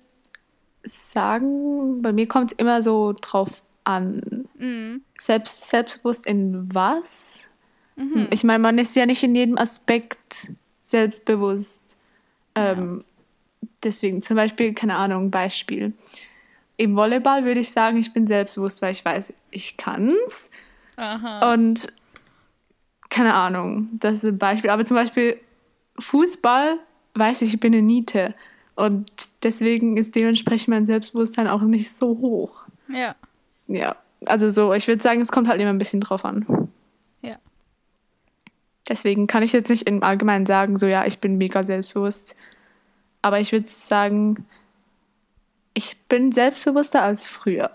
[0.84, 4.48] sagen, bei mir kommt es immer so drauf an.
[4.58, 5.02] Mhm.
[5.18, 7.48] Selbst, selbstbewusst in was?
[7.96, 8.28] Mhm.
[8.30, 10.52] Ich meine, man ist ja nicht in jedem Aspekt
[10.92, 11.98] selbstbewusst.
[12.54, 13.02] Ähm,
[13.82, 15.92] Deswegen zum Beispiel, keine Ahnung, Beispiel.
[16.76, 20.50] Im Volleyball würde ich sagen, ich bin selbstbewusst, weil ich weiß, ich kann's.
[20.96, 21.52] Aha.
[21.52, 21.88] Und
[23.10, 24.70] keine Ahnung, das ist ein Beispiel.
[24.70, 25.38] Aber zum Beispiel
[25.98, 26.78] Fußball
[27.14, 28.34] weiß ich, ich bin eine Niete.
[28.74, 29.10] Und
[29.42, 32.64] deswegen ist dementsprechend mein Selbstbewusstsein auch nicht so hoch.
[32.88, 33.14] Ja.
[33.68, 36.70] Ja, also so, ich würde sagen, es kommt halt immer ein bisschen drauf an.
[38.88, 42.36] Deswegen kann ich jetzt nicht im Allgemeinen sagen, so ja, ich bin mega selbstbewusst.
[43.22, 44.46] Aber ich würde sagen,
[45.74, 47.70] ich bin selbstbewusster als früher.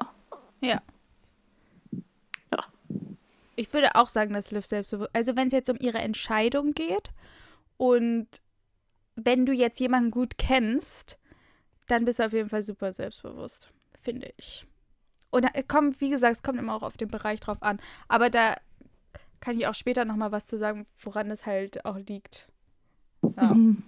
[0.62, 0.82] Ja.
[2.52, 2.60] Ja.
[3.56, 5.12] Ich würde auch sagen, dass Liv selbstbewusst.
[5.14, 7.12] Also wenn es jetzt um ihre Entscheidung geht
[7.78, 8.28] und
[9.16, 11.18] wenn du jetzt jemanden gut kennst,
[11.88, 14.68] dann bist du auf jeden Fall super selbstbewusst, finde ich.
[15.30, 17.80] Und kommt, wie gesagt, es kommt immer auch auf den Bereich drauf an.
[18.08, 18.56] Aber da
[19.40, 22.50] kann ich auch später nochmal was zu sagen, woran es halt auch liegt.
[23.36, 23.54] Ja.
[23.54, 23.84] Mhm.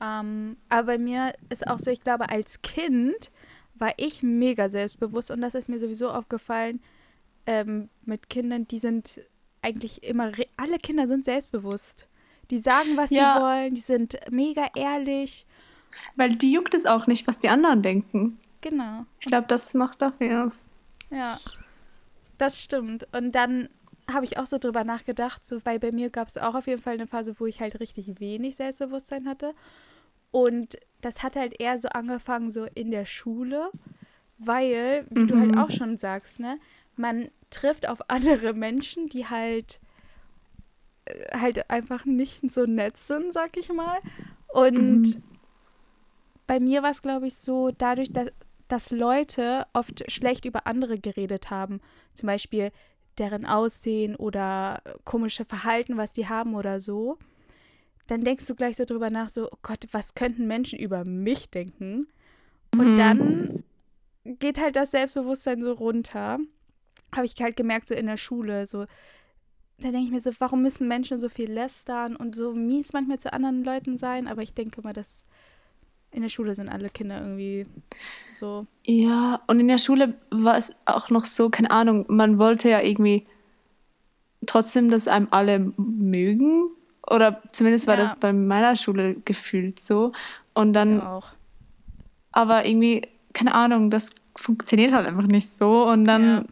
[0.00, 3.30] Ähm, aber bei mir ist auch so, ich glaube, als Kind
[3.74, 6.80] war ich mega selbstbewusst und das ist mir sowieso aufgefallen
[7.46, 9.20] ähm, mit Kindern, die sind
[9.62, 12.08] eigentlich immer, alle Kinder sind selbstbewusst.
[12.50, 13.36] Die sagen, was Ja.
[13.36, 15.46] sie wollen, die sind mega ehrlich.
[16.16, 18.38] Weil die juckt es auch nicht, was die anderen denken.
[18.60, 19.04] Genau.
[19.20, 20.64] Ich glaube, das macht dafür aus.
[21.10, 21.38] Ja,
[22.38, 23.06] das stimmt.
[23.12, 23.68] Und dann
[24.12, 26.82] habe ich auch so drüber nachgedacht, so, weil bei mir gab es auch auf jeden
[26.82, 29.54] Fall eine Phase, wo ich halt richtig wenig Selbstbewusstsein hatte.
[30.30, 33.70] Und das hat halt eher so angefangen, so in der Schule,
[34.38, 35.58] weil, wie du halt Mhm.
[35.58, 36.58] auch schon sagst, ne,
[36.96, 39.80] man trifft auf andere Menschen, die halt
[41.04, 43.98] äh, halt einfach nicht so nett sind, sag ich mal.
[44.48, 45.22] Und Mhm.
[46.46, 48.28] bei mir war es, glaube ich, so, dadurch, dass,
[48.68, 51.80] dass Leute oft schlecht über andere geredet haben.
[52.14, 52.72] Zum Beispiel,
[53.18, 57.18] deren Aussehen oder komische Verhalten, was die haben oder so,
[58.06, 61.50] dann denkst du gleich so drüber nach, so, oh Gott, was könnten Menschen über mich
[61.50, 62.08] denken?
[62.72, 62.96] Und Mhm.
[62.96, 63.64] dann
[64.24, 66.38] geht halt das Selbstbewusstsein so runter.
[67.14, 68.86] Habe ich halt gemerkt, so in der Schule, so,
[69.78, 73.18] da denke ich mir so, warum müssen Menschen so viel lästern und so mies manchmal
[73.18, 74.28] zu anderen Leuten sein?
[74.28, 75.24] Aber ich denke mal, dass
[76.12, 77.66] in der Schule sind alle Kinder irgendwie
[78.32, 78.66] so.
[78.86, 82.80] Ja, und in der Schule war es auch noch so, keine Ahnung, man wollte ja
[82.80, 83.26] irgendwie
[84.46, 86.68] trotzdem, dass einem alle mögen.
[87.10, 88.02] Oder zumindest war Ja.
[88.02, 90.12] das bei meiner Schule gefühlt so.
[90.54, 91.28] Und dann, Ja, auch.
[92.32, 95.84] aber irgendwie, keine Ahnung, das funktioniert halt einfach nicht so.
[95.88, 96.46] Und dann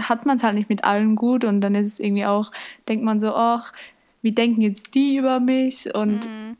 [0.00, 1.44] hat man es halt nicht mit allen gut.
[1.44, 2.50] Und dann ist es irgendwie auch,
[2.88, 3.72] denkt man so, ach,
[4.22, 5.94] wie denken jetzt die über mich?
[5.94, 6.56] Und Mhm.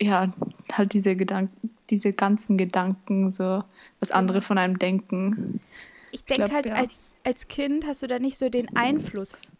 [0.00, 0.32] Ja,
[0.72, 3.62] halt diese Gedanken, diese ganzen Gedanken, so,
[3.98, 5.60] was andere von einem denken.
[6.12, 6.74] Ich denke halt, ja.
[6.74, 9.52] als, als Kind hast du da nicht so den Einfluss,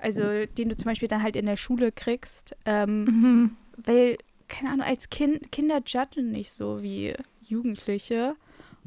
[0.00, 3.56] also den du zum Beispiel dann halt in der Schule kriegst, ähm, Mhm.
[3.76, 8.36] weil, keine Ahnung, als Kind, Kinder judgen nicht so wie Jugendliche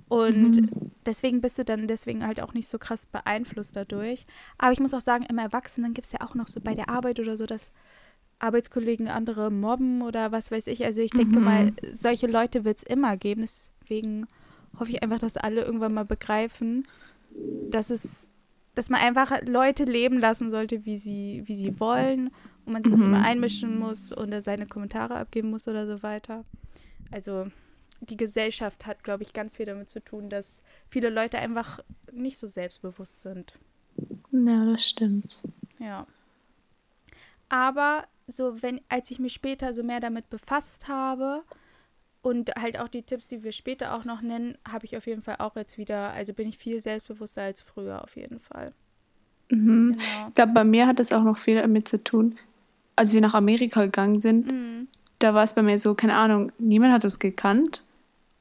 [0.08, 0.92] und Mhm.
[1.06, 4.26] deswegen bist du dann deswegen halt auch nicht so krass beeinflusst dadurch.
[4.58, 6.90] Aber ich muss auch sagen, im Erwachsenen gibt es ja auch noch so bei der
[6.90, 7.72] Arbeit oder so, dass
[8.40, 10.84] Arbeitskollegen andere mobben oder was weiß ich.
[10.86, 11.46] Also ich denke Mhm.
[11.46, 13.42] mal, solche Leute wird es immer geben.
[13.42, 14.28] Deswegen
[14.80, 16.88] hoffe ich einfach, dass alle irgendwann mal begreifen,
[17.72, 18.28] dass es,
[18.76, 22.32] dass man einfach Leute leben lassen sollte, wie sie, wie sie wollen
[22.66, 23.12] und man sich nicht Mhm.
[23.12, 26.46] mehr einmischen muss oder seine Kommentare abgeben muss oder so weiter.
[27.12, 27.48] Also
[28.02, 31.80] die Gesellschaft hat, glaube ich, ganz viel damit zu tun, dass viele Leute einfach
[32.14, 33.60] nicht so selbstbewusst sind.
[34.32, 35.42] Ja, das stimmt.
[35.80, 36.08] Ja.
[37.50, 41.44] Aber so, wenn, als ich mich später so mehr damit befasst habe
[42.22, 45.22] und halt auch die Tipps, die wir später auch noch nennen, habe ich auf jeden
[45.22, 48.74] Fall auch jetzt wieder, also bin ich viel selbstbewusster als früher auf jeden Fall.
[49.50, 49.94] Mhm.
[49.94, 50.28] Genau.
[50.28, 52.38] Ich glaube, bei mir hat das auch noch viel damit zu tun,
[52.96, 54.88] als wir nach Amerika gegangen sind, Mhm.
[55.20, 57.82] da war es bei mir so, keine Ahnung, niemand hat uns gekannt.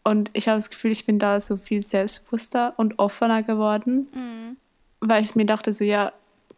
[0.04, 4.56] Und ich habe das Gefühl, ich bin da so viel selbstbewusster und offener geworden, Mhm.
[5.00, 6.12] weil ich mir dachte, so, ja,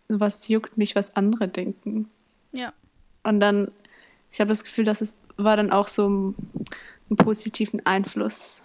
[0.09, 2.09] was juckt mich, was andere denken.
[2.53, 2.73] Ja.
[3.23, 3.71] Und dann,
[4.31, 8.63] ich habe das Gefühl, dass es war dann auch so einen positiven Einfluss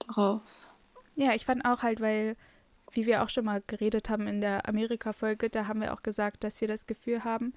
[0.00, 0.42] darauf.
[1.14, 2.36] Ja, ich fand auch halt, weil,
[2.92, 6.44] wie wir auch schon mal geredet haben in der Amerika-Folge, da haben wir auch gesagt,
[6.44, 7.54] dass wir das Gefühl haben,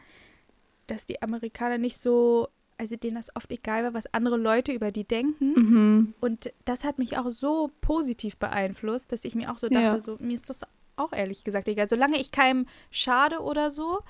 [0.88, 4.92] dass die Amerikaner nicht so, also denen das oft egal war, was andere Leute über
[4.92, 5.54] die denken.
[5.54, 6.14] Mhm.
[6.20, 10.00] Und das hat mich auch so positiv beeinflusst, dass ich mir auch so dachte, Ja.
[10.00, 10.62] so, mir ist das
[10.96, 11.90] auch ehrlich gesagt egal.
[11.90, 14.02] Solange ich keinem schade oder so,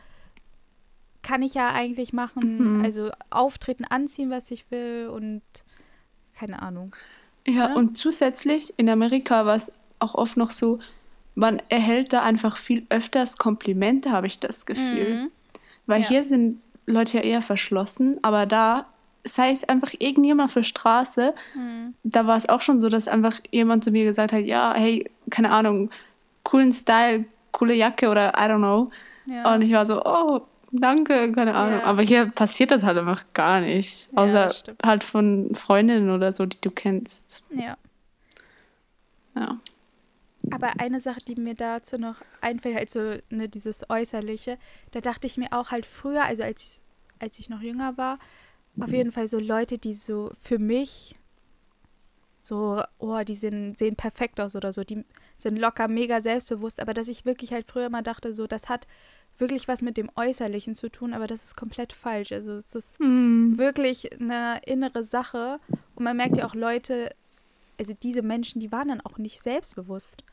[1.26, 2.86] kann ich ja eigentlich machen, Mhm.
[2.86, 5.42] also auftreten, anziehen, was ich will und
[6.38, 6.96] keine Ahnung.
[7.48, 7.74] Ja, Ja.
[7.74, 10.80] und zusätzlich in Amerika war es auch oft noch so,
[11.34, 15.14] man erhält da einfach viel öfters Komplimente, habe ich das Gefühl.
[15.24, 15.32] Mhm.
[15.88, 16.08] Weil Ja.
[16.08, 18.86] hier sind Leute ja eher verschlossen, aber da,
[19.24, 21.96] sei es einfach irgendjemand auf der Straße, Mhm.
[22.04, 25.10] da war es auch schon so, dass einfach jemand zu mir gesagt hat, ja, hey,
[25.32, 25.90] keine Ahnung,
[26.44, 28.92] coolen Style, coole Jacke oder I don't know.
[29.26, 29.54] Ja.
[29.56, 30.42] Und ich war so, oh,
[30.80, 31.80] danke, keine Ahnung.
[31.80, 31.86] Ja.
[31.86, 34.10] Aber hier passiert das halt einfach gar nicht.
[34.12, 34.84] Ja, Außer stimmt.
[34.86, 37.44] halt von Freundinnen oder so, die du kennst.
[37.50, 37.78] ja.
[39.36, 39.60] Ja.
[40.52, 44.58] Aber eine Sache, die mir dazu noch einfällt, halt so ne, dieses Äußerliche,
[44.92, 46.84] da dachte ich mir auch halt früher, also als,
[47.20, 48.20] als ich noch jünger war,
[48.80, 51.16] auf jeden Fall so Leute, die so für mich
[52.38, 55.04] so, oh, die sind, sehen perfekt aus oder so, die
[55.40, 58.86] sind locker mega selbstbewusst, aber dass ich wirklich halt früher mal dachte, so, das hat
[59.38, 62.32] wirklich was mit dem Äußerlichen zu tun, aber das ist komplett falsch.
[62.32, 63.58] Also es ist Hm.
[63.58, 65.60] wirklich eine innere Sache
[65.96, 67.14] und man merkt ja auch Leute,
[67.80, 70.24] also diese Menschen, die waren dann auch nicht selbstbewusst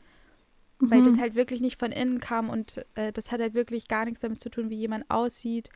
[0.79, 1.05] weil Mhm.
[1.05, 4.19] das halt wirklich nicht von innen kam und äh, das hat halt wirklich gar nichts
[4.19, 5.69] damit zu tun, wie jemand aussieht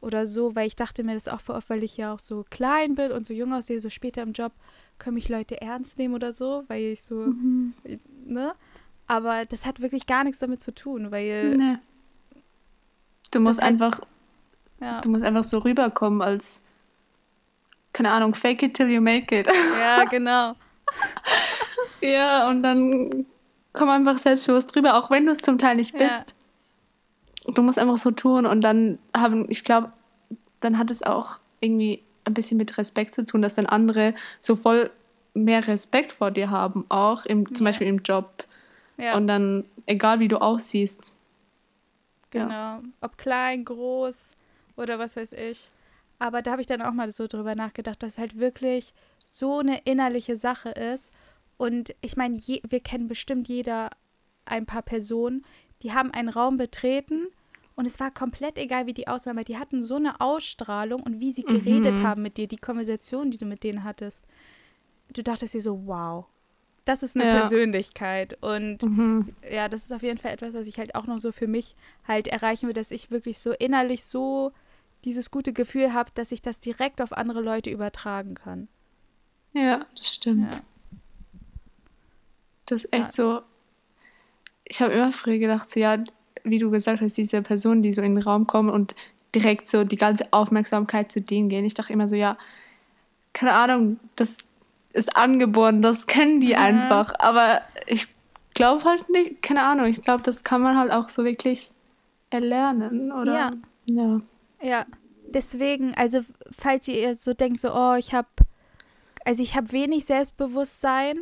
[0.00, 2.46] oder so, weil ich dachte mir das auch vor oft, weil ich ja auch so
[2.48, 4.52] klein bin und so jung aussehe, so später im Job
[4.98, 7.74] können mich Leute ernst nehmen oder so, weil ich so, Mhm.
[8.24, 8.54] ne?
[9.06, 11.76] Aber das hat wirklich gar nichts damit zu tun, weil, Nee.
[13.30, 14.00] Du musst einfach,
[14.80, 16.64] ja, du musst einfach so rüberkommen als,
[17.92, 19.46] keine Ahnung, fake it till you make it.
[19.80, 20.54] ja, genau.
[22.00, 23.26] ja, und dann
[23.72, 26.06] komm einfach selbstbewusst rüber, auch wenn du es zum Teil nicht Ja.
[26.06, 26.34] bist.
[27.46, 29.92] Du musst einfach so tun und dann haben, ich glaube,
[30.60, 34.54] dann hat es auch irgendwie ein bisschen mit Respekt zu tun, dass dann andere so
[34.54, 34.90] voll
[35.34, 37.70] mehr Respekt vor dir haben, auch im, zum Ja.
[37.70, 38.44] Beispiel im Job.
[38.98, 41.12] Ja, Und dann, egal wie du aussiehst.
[42.34, 42.78] Ja.
[42.78, 42.88] genau.
[43.00, 44.32] Ob klein, groß
[44.76, 45.70] oder was weiß ich.
[46.18, 48.92] Aber da habe ich dann auch mal so drüber nachgedacht, dass es halt wirklich
[49.28, 51.12] so eine innerliche Sache ist.
[51.56, 53.90] Und ich meine, je, wir kennen bestimmt jeder
[54.44, 55.44] ein paar Personen,
[55.82, 57.28] die haben einen Raum betreten
[57.76, 61.20] und es war komplett egal, wie die aussahen, weil die hatten so eine Ausstrahlung und
[61.20, 62.02] wie sie geredet Mhm.
[62.02, 64.24] haben mit dir, die Konversation, die du mit denen hattest.
[65.12, 66.26] Du dachtest dir so, wow,
[66.88, 67.40] das ist eine Ja.
[67.40, 68.38] Persönlichkeit.
[68.42, 69.34] Und Mhm.
[69.50, 71.74] ja, das ist auf jeden Fall etwas, was ich halt auch noch so für mich
[72.06, 74.52] halt erreichen will, dass ich wirklich so innerlich so
[75.04, 78.68] dieses gute Gefühl habe, dass ich das direkt auf andere Leute übertragen kann.
[79.52, 80.54] Ja, das stimmt.
[80.54, 80.60] Ja.
[82.66, 83.10] Das ist echt Ja.
[83.12, 83.40] so.
[84.64, 86.02] Ich habe immer früher gedacht, so ja,
[86.44, 88.94] wie du gesagt hast, diese Personen, die so in den Raum kommen und
[89.34, 91.64] direkt so die ganze Aufmerksamkeit zu denen gehen.
[91.64, 92.36] Ich dachte immer so, ja,
[93.32, 94.38] keine Ahnung, das
[94.92, 96.60] ist angeboren, das kennen die Mhm.
[96.60, 97.14] einfach.
[97.18, 98.08] Aber ich
[98.54, 101.70] glaube halt nicht, keine Ahnung, ich glaube, das kann man halt auch so wirklich
[102.30, 103.34] erlernen, oder?
[103.34, 103.50] Ja.
[103.86, 104.20] Ja.
[104.60, 104.86] Ja,
[105.32, 106.20] deswegen, also
[106.56, 108.28] falls ihr so denkt, so, oh, ich habe,
[109.24, 111.20] also ich habe wenig Selbstbewusstsein,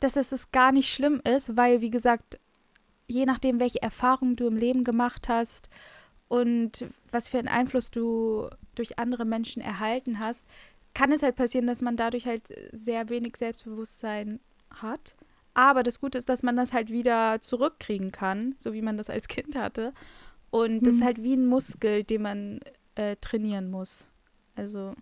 [0.00, 2.38] dass es das gar nicht schlimm ist, weil, wie gesagt,
[3.08, 5.68] je nachdem, welche Erfahrungen du im Leben gemacht hast
[6.28, 10.44] und was für einen Einfluss du durch andere Menschen erhalten hast,
[10.94, 15.14] kann es halt passieren, dass man dadurch halt sehr wenig Selbstbewusstsein hat.
[15.54, 19.10] Aber das Gute ist, dass man das halt wieder zurückkriegen kann, so wie man das
[19.10, 19.92] als Kind hatte.
[20.50, 21.04] Und das ist Mhm.
[21.04, 22.60] halt wie ein Muskel, den man
[22.96, 24.06] äh, trainieren muss.
[24.56, 24.94] Also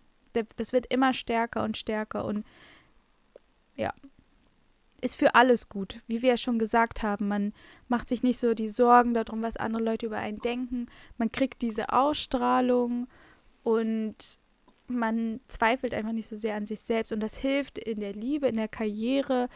[0.57, 2.45] das wird immer stärker und stärker und
[3.77, 3.93] ja,
[5.01, 6.01] ist für alles gut.
[6.07, 7.53] Wie wir ja schon gesagt haben, man
[7.89, 10.87] macht sich nicht so die Sorgen darum, was andere Leute über einen denken.
[11.17, 13.09] Man kriegt diese Ausstrahlung
[13.63, 14.17] und
[14.89, 17.13] man zweifelt einfach nicht so sehr an sich selbst.
[17.13, 19.49] Und das hilft in der Liebe, in der Karriere,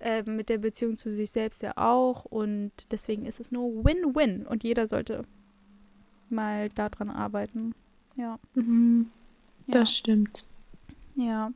[0.00, 2.24] äh, mit der Beziehung zu sich selbst ja auch.
[2.24, 4.46] Und deswegen ist es nur Win-Win.
[4.46, 5.24] Und jeder sollte
[6.28, 7.74] mal daran arbeiten.
[8.16, 8.38] Ja.
[8.54, 9.10] Mhm.
[9.66, 9.72] ja.
[9.80, 10.44] Das stimmt.
[11.14, 11.52] Ja.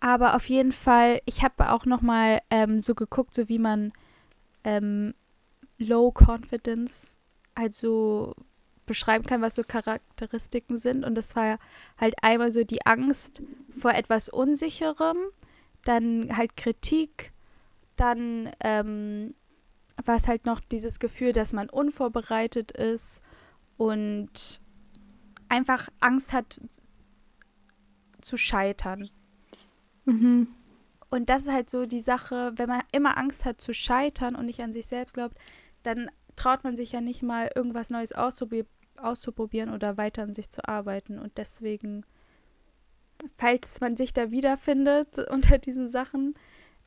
[0.00, 3.92] Aber auf jeden Fall, ich habe auch noch mal ähm, so geguckt, so wie man
[4.64, 5.14] ähm,
[5.78, 7.18] Low Confidence
[7.56, 8.34] halt so
[8.86, 11.04] beschreiben kann, was so Charakteristiken sind.
[11.04, 11.58] Und das war
[11.98, 15.18] halt einmal so die Angst vor etwas Unsicherem,
[15.84, 17.32] dann halt Kritik,
[17.96, 19.34] dann ähm,
[20.04, 23.22] war es halt noch dieses Gefühl, dass man unvorbereitet ist
[23.76, 24.60] und
[25.48, 26.60] einfach Angst hat
[28.20, 29.10] zu scheitern.
[30.06, 30.48] Mhm.
[31.10, 34.46] Und das ist halt so die Sache, wenn man immer Angst hat zu scheitern und
[34.46, 35.36] nicht an sich selbst glaubt,
[35.82, 36.10] dann
[36.42, 40.68] traut man sich ja nicht mal irgendwas Neues auszuprobi auszuprobieren oder weiter an sich zu
[40.68, 41.18] arbeiten.
[41.18, 42.04] Und deswegen,
[43.36, 46.34] falls man sich da wiederfindet unter diesen Sachen,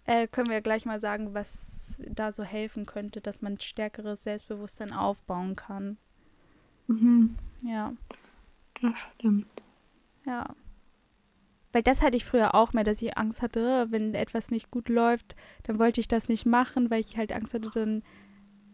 [0.06, 4.94] äh, können wir gleich mal sagen, was da so helfen könnte, dass man stärkeres Selbstbewusstsein
[4.94, 5.98] aufbauen kann.
[6.88, 7.36] Mhm.
[7.64, 7.94] Ja.
[8.82, 9.64] Das stimmt.
[10.26, 10.54] Ja.
[11.74, 14.90] Weil das hatte ich früher auch mehr, dass ich Angst hatte, wenn etwas nicht gut
[14.90, 18.04] läuft, dann wollte ich das nicht machen, weil ich halt Angst hatte, dann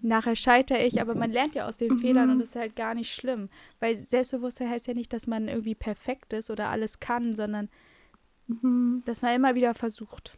[0.02, 1.02] nachher scheitere ich.
[1.02, 2.00] Aber man lernt ja aus den Mhm.
[2.00, 3.50] Fehlern und das ist halt gar nicht schlimm.
[3.80, 7.70] Weil Selbstbewusstsein heißt ja nicht, dass man irgendwie perfekt ist oder alles kann, sondern
[8.48, 9.04] Mhm.
[9.06, 10.38] dass man immer wieder versucht.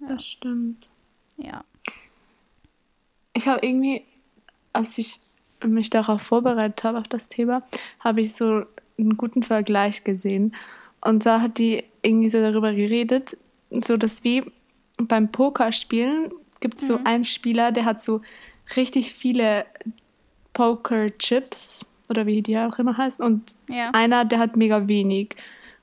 [0.00, 0.06] Ja.
[0.08, 0.90] Das stimmt.
[1.36, 1.64] Ja.
[3.32, 4.02] Ich habe irgendwie,
[4.72, 5.20] als ich
[5.64, 7.62] mich darauf vorbereitet habe, auf das Thema,
[8.00, 8.64] habe ich so
[8.98, 10.54] einen guten Vergleich gesehen.
[11.00, 13.36] Und zwar hat die irgendwie so darüber geredet,
[13.70, 14.44] so dass wie
[14.98, 16.30] beim Pokerspielen
[16.64, 17.06] gibt es so Mhm.
[17.06, 18.22] einen Spieler, der hat so
[18.76, 19.66] richtig viele
[20.54, 23.90] Poker-Chips oder wie die auch immer heißen und Ja.
[23.92, 25.36] einer, der hat mega wenig.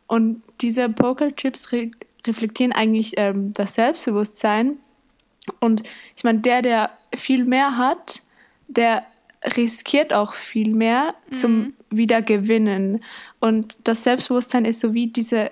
[0.08, 1.92] Und diese Poker-Chips re
[2.26, 4.78] reflektieren eigentlich ähm, das Selbstbewusstsein.
[5.60, 5.84] Und
[6.16, 8.22] ich meine, der, der viel mehr hat,
[8.68, 9.04] der
[9.58, 13.04] riskiert auch viel mehr zum Wiedergewinnen.
[13.40, 15.52] Und das Selbstbewusstsein ist so wie diese,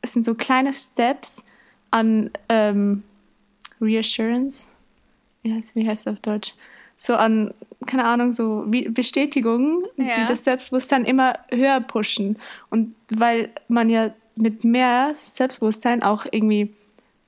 [0.00, 1.44] es sind so kleine Steps
[1.90, 3.02] an ähm,
[3.80, 4.68] Reassurance.
[5.42, 6.54] Ja, wie heißt das auf Deutsch?
[6.96, 7.54] So an,
[7.86, 10.14] keine Ahnung, so Bestätigungen, Ja.
[10.14, 12.38] die das Selbstbewusstsein immer höher pushen.
[12.70, 16.74] Und weil man ja mit mehr Selbstbewusstsein auch irgendwie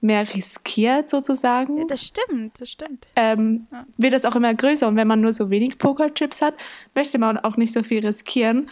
[0.01, 1.85] mehr riskiert, sozusagen ja.
[1.85, 3.07] Das stimmt, das stimmt.
[3.17, 3.85] ähm, Ja.
[3.97, 4.89] wird es auch immer größer.
[4.89, 6.55] Und wenn man nur so wenig Pokerchips hat,
[6.95, 8.69] möchte man auch nicht so viel riskieren.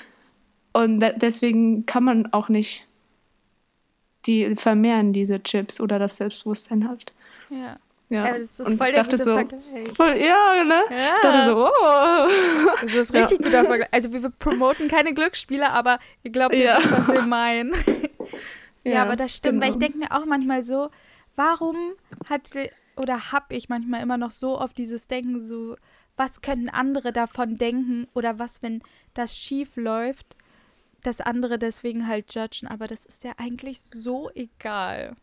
[0.72, 2.86] Und de deswegen kann man auch nicht
[4.26, 7.12] die vermehren, diese Chips oder das Selbstbewusstsein halt.
[7.50, 7.78] Ja.
[8.10, 9.36] Ja, Ja, das ist und voll ich der dachte so,
[9.94, 10.80] voll, ja, ne?
[10.90, 11.14] Ja.
[11.16, 12.28] Ich dachte so, oh.
[12.80, 13.20] Das ist Ja.
[13.20, 13.88] richtig guter Vergleich.
[13.92, 16.78] Also wir promoten keine Glücksspiele, aber ihr glaubt Ja.
[16.78, 17.72] wisst, was wir meinen.
[18.84, 19.86] Ja, aber das stimmt, weil ich genau.
[19.86, 20.88] denke mir auch manchmal so,
[21.36, 21.76] warum
[22.30, 25.76] hat sie- oder habe ich manchmal immer noch so oft dieses Denken, so,
[26.16, 28.80] was könnten andere davon denken oder was, wenn
[29.12, 30.36] das schief läuft,
[31.02, 35.16] dass andere deswegen halt judgen, aber das ist ja eigentlich so egal.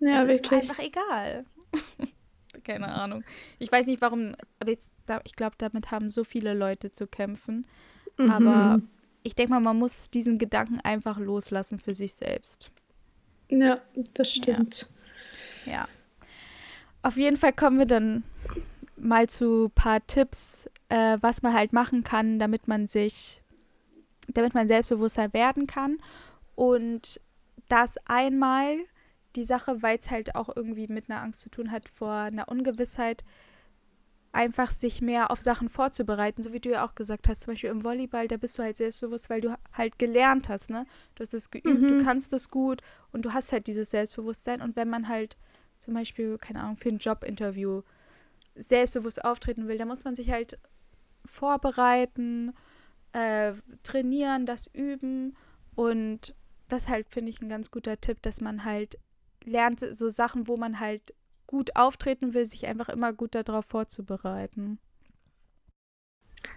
[0.00, 0.60] Ja, es wirklich.
[0.62, 1.44] ist einfach egal.
[2.64, 3.24] keine Ahnung.
[3.58, 4.92] Ich weiß nicht, warum, aber jetzt,
[5.24, 7.66] ich glaube, damit haben so viele Leute zu kämpfen.
[8.16, 8.30] Mhm.
[8.30, 8.80] Aber
[9.22, 12.70] ich denke mal, man muss diesen Gedanken einfach loslassen für sich selbst.
[13.48, 13.80] Ja,
[14.14, 14.88] das stimmt.
[15.66, 15.72] Ja.
[15.72, 15.88] ja.
[17.02, 18.22] Auf jeden Fall kommen wir dann
[18.96, 23.42] mal zu ein paar Tipps, äh, was man halt machen kann, damit man sich,
[24.28, 25.98] damit man selbstbewusster werden kann.
[26.54, 27.20] Und
[27.68, 28.76] das einmal
[29.36, 32.48] die Sache, weil es halt auch irgendwie mit einer Angst zu tun hat vor einer
[32.48, 33.24] Ungewissheit,
[34.32, 37.70] einfach sich mehr auf Sachen vorzubereiten, so wie du ja auch gesagt hast, zum Beispiel
[37.70, 40.86] im Volleyball, da bist du halt selbstbewusst, weil du halt gelernt hast, ne?
[41.14, 41.88] Du hast es geübt, mhm.
[41.88, 42.80] du kannst es gut
[43.12, 44.62] und du hast halt dieses Selbstbewusstsein.
[44.62, 45.36] Und wenn man halt
[45.78, 47.82] zum Beispiel, keine Ahnung, für ein Jobinterview
[48.54, 50.58] selbstbewusst auftreten will, dann muss man sich halt
[51.24, 52.52] vorbereiten,
[53.12, 55.36] äh, trainieren, das üben
[55.74, 56.34] und
[56.68, 58.96] das halt finde ich ein ganz guter Tipp, dass man halt
[59.44, 61.14] lernt so Sachen, wo man halt
[61.46, 64.78] gut auftreten will, sich einfach immer gut darauf vorzubereiten.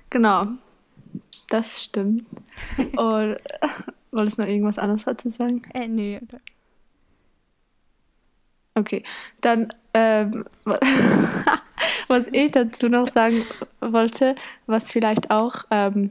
[0.09, 0.47] Genau,
[1.49, 2.25] das stimmt.
[2.77, 3.37] Und
[4.11, 5.63] wolltest du noch irgendwas anderes dazu sagen?
[5.73, 6.21] Äh, nee.
[8.75, 9.03] Okay,
[9.41, 10.45] dann, ähm,
[12.07, 13.43] was ich dazu noch sagen
[13.81, 16.09] wollte, was vielleicht auch ähm,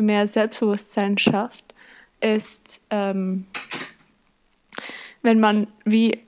[0.00, 1.74] mehr Selbstbewusstsein schafft,
[2.20, 3.46] ist, ähm,
[5.26, 6.26] wenn man wie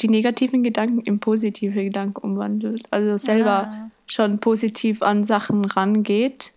[0.00, 2.86] die negativen Gedanken in positive Gedanken umwandelt.
[2.90, 3.90] Also selber ja.
[4.06, 6.52] schon positiv an Sachen rangeht.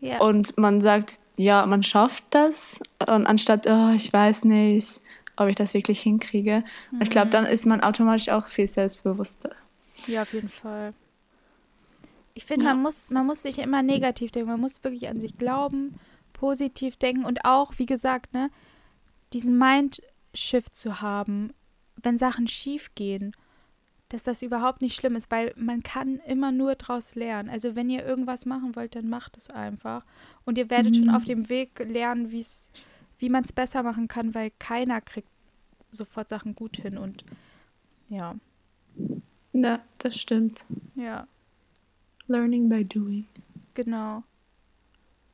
[0.00, 0.20] Ja.
[0.20, 2.80] Und man sagt, ja, man schafft das.
[3.06, 5.00] Und anstatt, oh, ich weiß nicht,
[5.36, 6.64] ob ich das wirklich hinkriege.
[6.90, 7.02] Mhm.
[7.02, 9.50] Ich glaube, dann ist man automatisch auch viel selbstbewusster.
[10.06, 10.94] Ja, auf jeden Fall.
[12.34, 12.74] Ich finde, ja.
[12.74, 14.50] man, muss, man muss nicht immer negativ denken.
[14.50, 15.94] Man muss wirklich an sich glauben,
[16.32, 18.50] positiv denken und auch, wie gesagt, ne,
[19.32, 19.56] diesen
[20.36, 21.52] Mindshift zu haben
[22.02, 23.32] wenn Sachen schief gehen,
[24.08, 27.48] dass das überhaupt nicht schlimm ist, weil man kann immer nur daraus lernen.
[27.48, 30.04] Also wenn ihr irgendwas machen wollt, dann macht es einfach.
[30.44, 30.98] Und ihr werdet mhm.
[30.98, 32.70] schon auf dem Weg lernen, wie's,
[33.18, 35.30] wie man es besser machen kann, weil keiner kriegt
[35.90, 37.24] sofort Sachen gut hin und
[38.08, 38.36] ja.
[39.52, 40.66] Ja, das stimmt.
[40.94, 41.26] Ja.
[42.28, 43.26] Learning by doing.
[43.74, 44.22] Genau.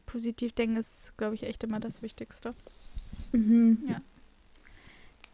[0.06, 2.54] Positiv denken ist, glaube ich, echt immer das Wichtigste.
[3.32, 3.78] Mhm.
[3.88, 4.00] Ja.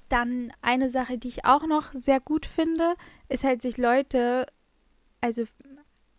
[0.09, 2.94] Dann eine Sache, die ich auch noch sehr gut finde,
[3.29, 4.47] ist halt sich Leute,
[5.21, 5.44] also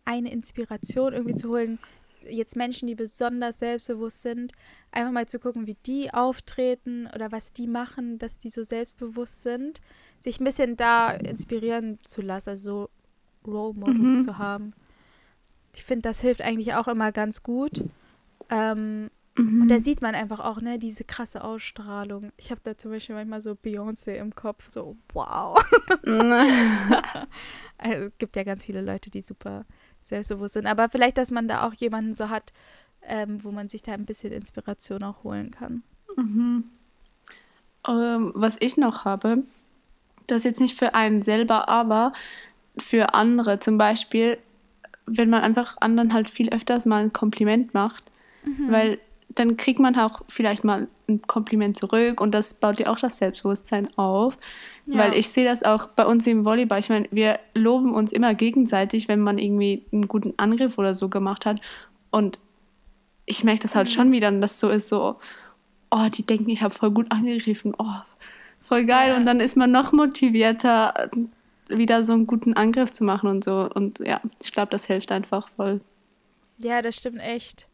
[0.05, 1.79] eine Inspiration irgendwie zu holen,
[2.27, 4.53] jetzt Menschen, die besonders selbstbewusst sind,
[4.91, 9.41] einfach mal zu gucken, wie die auftreten oder was die machen, dass die so selbstbewusst
[9.41, 9.81] sind,
[10.19, 12.89] sich ein bisschen da inspirieren zu lassen, also
[13.43, 14.23] so Role Models mhm.
[14.23, 14.73] zu haben.
[15.73, 17.85] Ich finde, das hilft eigentlich auch immer ganz gut.
[18.49, 19.61] Ähm, Mhm.
[19.61, 22.31] Und da sieht man einfach auch, ne, diese krasse Ausstrahlung.
[22.37, 25.57] Ich habe da zum Beispiel manchmal so Beyoncé im Kopf, so wow.
[27.77, 29.65] also, es gibt ja ganz viele Leute, die super
[30.03, 30.67] selbstbewusst sind.
[30.67, 32.51] Aber vielleicht, dass man da auch jemanden so hat,
[33.03, 35.83] ähm, wo man sich da ein bisschen Inspiration auch holen kann.
[36.17, 36.65] Mhm.
[37.87, 39.43] Ähm, was ich noch habe,
[40.27, 42.11] das jetzt nicht für einen selber, aber
[42.77, 43.59] für andere.
[43.59, 44.37] Zum Beispiel,
[45.05, 48.03] wenn man einfach anderen halt viel öfters mal ein Kompliment macht.
[48.43, 48.71] Mhm.
[48.71, 48.99] Weil
[49.39, 53.17] dann kriegt man auch vielleicht mal ein Kompliment zurück und das baut dir auch das
[53.17, 54.37] Selbstbewusstsein auf.
[54.85, 54.99] Ja.
[54.99, 56.79] Weil ich sehe das auch bei uns im Volleyball.
[56.79, 61.07] Ich meine, wir loben uns immer gegenseitig, wenn man irgendwie einen guten Angriff oder so
[61.07, 61.61] gemacht hat.
[62.11, 62.37] Und
[63.25, 63.91] ich merke das halt mhm.
[63.91, 65.15] schon wieder, dass so ist so,
[65.89, 67.73] oh, die denken, ich habe voll gut angegriffen.
[67.77, 68.01] Oh,
[68.61, 69.11] voll geil.
[69.11, 69.17] Ja.
[69.17, 71.09] Und dann ist man noch motivierter,
[71.69, 73.69] wieder so einen guten Angriff zu machen und so.
[73.73, 75.79] Und ja, ich glaube, das hilft einfach voll.
[76.61, 77.68] Ja, das stimmt echt.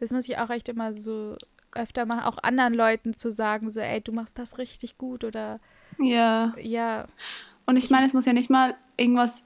[0.00, 1.36] Das muss ich auch echt immer so
[1.72, 5.60] öfter machen, auch anderen Leuten zu sagen, so, ey, du machst das richtig gut oder
[5.98, 6.54] ja.
[6.60, 7.06] Ja.
[7.66, 9.44] Und ich meine, es muss ja nicht mal irgendwas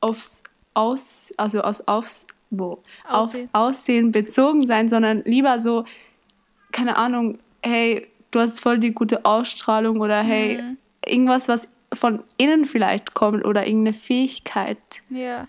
[0.00, 0.42] aufs
[0.74, 3.48] Aus, also aus aufs, wo, Aussehen.
[3.48, 5.84] aufs Aussehen bezogen sein, sondern lieber so,
[6.70, 10.78] keine Ahnung, hey, du hast voll die gute Ausstrahlung oder hey, mhm.
[11.04, 14.78] irgendwas, was von innen vielleicht kommt oder irgendeine Fähigkeit.
[15.10, 15.48] Ja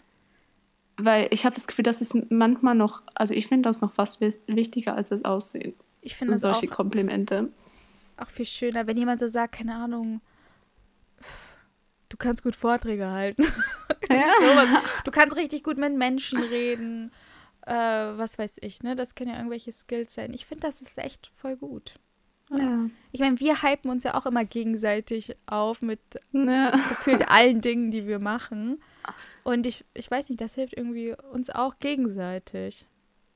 [0.98, 4.22] weil ich habe das Gefühl, das ist manchmal noch, also ich finde das noch fast
[4.22, 5.74] wichtiger als das Aussehen.
[6.02, 7.50] Ich finde solche auch, Komplimente.
[8.18, 10.22] Auch viel schöner, wenn jemand so sagt, keine Ahnung,
[12.10, 13.46] du kannst gut Vorträge halten.
[14.10, 14.28] Ja.
[15.06, 17.12] du kannst richtig gut mit Menschen reden.
[17.66, 18.96] Äh, was weiß ich, ne?
[18.96, 20.34] Das können ja irgendwelche Skills sein.
[20.34, 21.96] Ich finde, das ist echt voll gut.
[22.52, 22.90] Ja.
[23.12, 26.02] Ich meine, wir hypen uns ja auch immer gegenseitig auf mit
[26.34, 26.72] ja.
[26.72, 28.84] gefühlt allen Dingen, die wir machen.
[29.44, 32.86] Und ich, ich weiß nicht, das hilft irgendwie uns auch gegenseitig.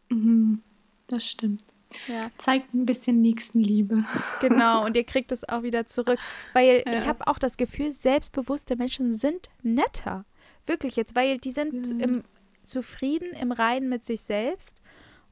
[0.09, 0.61] Mhm,
[1.07, 1.63] das stimmt.
[2.07, 2.29] Ja.
[2.37, 4.03] Zeigt ein bisschen Nächstenliebe.
[4.41, 6.19] Genau, und ihr kriegt es auch wieder zurück.
[6.53, 6.93] Weil ja.
[6.93, 10.25] ich habe auch das Gefühl, selbstbewusste Menschen sind netter.
[10.65, 12.05] Wirklich jetzt, weil die sind Ja.
[12.05, 12.23] im,
[12.63, 14.81] zufrieden, im Reinen mit sich selbst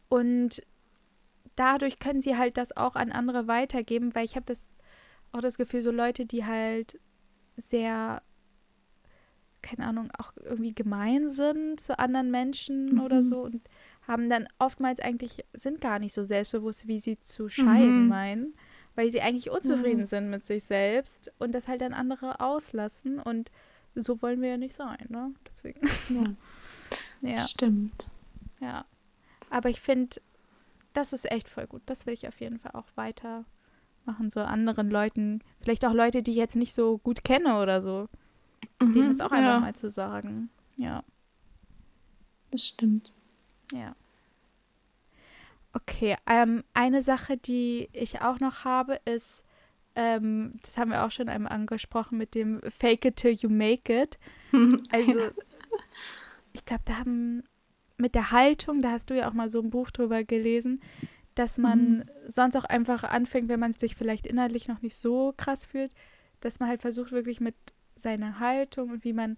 [0.07, 0.61] und
[1.55, 4.69] dadurch können sie halt das auch an andere weitergeben, weil ich habe das
[5.31, 6.99] auch das Gefühl, so Leute, die halt
[7.57, 8.21] sehr,
[9.65, 13.23] keine Ahnung, auch irgendwie gemein sind zu anderen Menschen oder Mhm.
[13.23, 13.61] so und
[14.07, 18.07] haben dann oftmals eigentlich, sind gar nicht so selbstbewusst, wie sie zu scheinen Mhm.
[18.09, 18.55] meinen,
[18.95, 20.05] weil sie eigentlich unzufrieden Ja.
[20.07, 23.49] sind mit sich selbst und das halt an andere auslassen und
[23.95, 25.33] so wollen wir ja nicht sein, ne?
[25.51, 25.81] Deswegen.
[26.09, 26.23] Ja,
[27.21, 28.09] Ja, stimmt.
[28.61, 28.85] ja.
[29.49, 30.17] Aber ich finde,
[30.93, 31.81] das ist echt voll gut.
[31.87, 36.31] Das will ich auf jeden Fall auch weitermachen, so anderen Leuten, vielleicht auch Leute, die
[36.31, 38.07] ich jetzt nicht so gut kenne oder so,
[38.93, 40.49] denen Mhm, das auch einfach ja, mal zu sagen.
[40.77, 41.03] Ja,
[42.51, 43.11] das stimmt.
[43.73, 43.95] ja.
[45.73, 49.43] Okay, ähm, eine Sache, die ich auch noch habe, ist,
[49.95, 53.91] ähm, das haben wir auch schon einmal angesprochen mit dem Fake it till you make
[53.93, 54.17] it.
[54.91, 55.31] Also,
[56.53, 57.43] ich glaube, da haben
[57.97, 60.81] mit der Haltung, da hast du ja auch mal so ein Buch drüber gelesen,
[61.35, 62.09] dass man Mhm.
[62.27, 65.93] sonst auch einfach anfängt, wenn man sich vielleicht innerlich noch nicht so krass fühlt,
[66.41, 67.55] dass man halt versucht, wirklich mit
[67.95, 69.37] seiner Haltung und wie man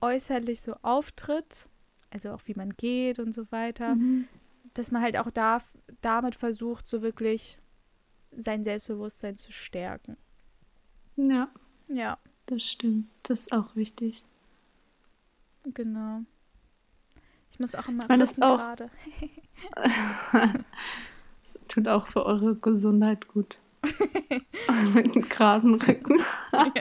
[0.00, 1.68] äußerlich so auftritt,
[2.10, 4.26] also auch wie man geht und so weiter, Mhm.
[4.74, 5.62] dass man halt auch da,
[6.00, 7.58] damit versucht, so wirklich
[8.36, 10.16] sein Selbstbewusstsein zu stärken.
[11.16, 11.48] Ja,
[11.88, 13.08] Ja, das stimmt.
[13.22, 14.24] Das ist auch wichtig.
[15.74, 16.20] genau.
[17.50, 18.90] Ich muss auch immer meine, das auch- gerade.
[21.44, 23.58] Es tut auch für eure Gesundheit gut.
[24.94, 26.18] Mit einem geraden Rücken.
[26.52, 26.72] Ja.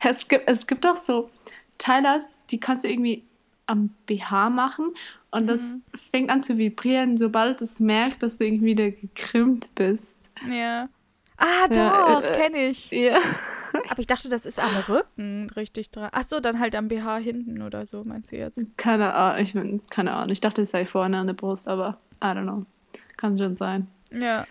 [0.00, 1.30] Es gibt, es gibt auch so
[1.78, 2.20] Teile,
[2.50, 3.24] die kannst du irgendwie
[3.66, 4.92] am BH machen
[5.30, 5.82] und das Mhm.
[5.94, 10.16] fängt an zu vibrieren, sobald es merkt, dass du irgendwie wieder gekrümmt bist.
[10.48, 10.88] Ja.
[11.38, 12.90] Ah, Ja, doch, äh, äh, kenne ich.
[12.90, 13.16] Ja.
[13.88, 16.10] Aber ich dachte, das ist am Rücken richtig dran.
[16.12, 18.60] Ach so, dann halt am BH hinten oder so, meinst du jetzt?
[18.76, 20.30] Keine Ahnung, ich mein, keine Ahnung.
[20.30, 22.66] Ich dachte, es sei vorne an der Brust, aber I don't know.
[23.16, 23.88] Kann schon sein.
[24.10, 24.46] Ja.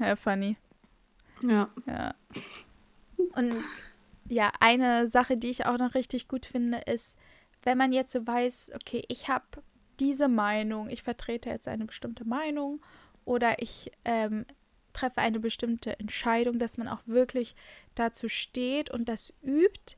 [0.00, 0.56] Ja, funny.
[1.46, 1.68] Ja.
[1.86, 2.14] Ja.
[3.34, 3.54] Und
[4.28, 7.18] ja, eine Sache, die ich auch noch richtig gut finde, ist,
[7.62, 9.44] wenn man jetzt so weiß, okay, ich habe
[10.00, 12.80] diese Meinung, ich vertrete jetzt eine bestimmte Meinung
[13.24, 14.44] oder ich ähm,
[14.92, 17.54] treffe eine bestimmte Entscheidung, dass man auch wirklich
[17.94, 19.96] dazu steht und das übt,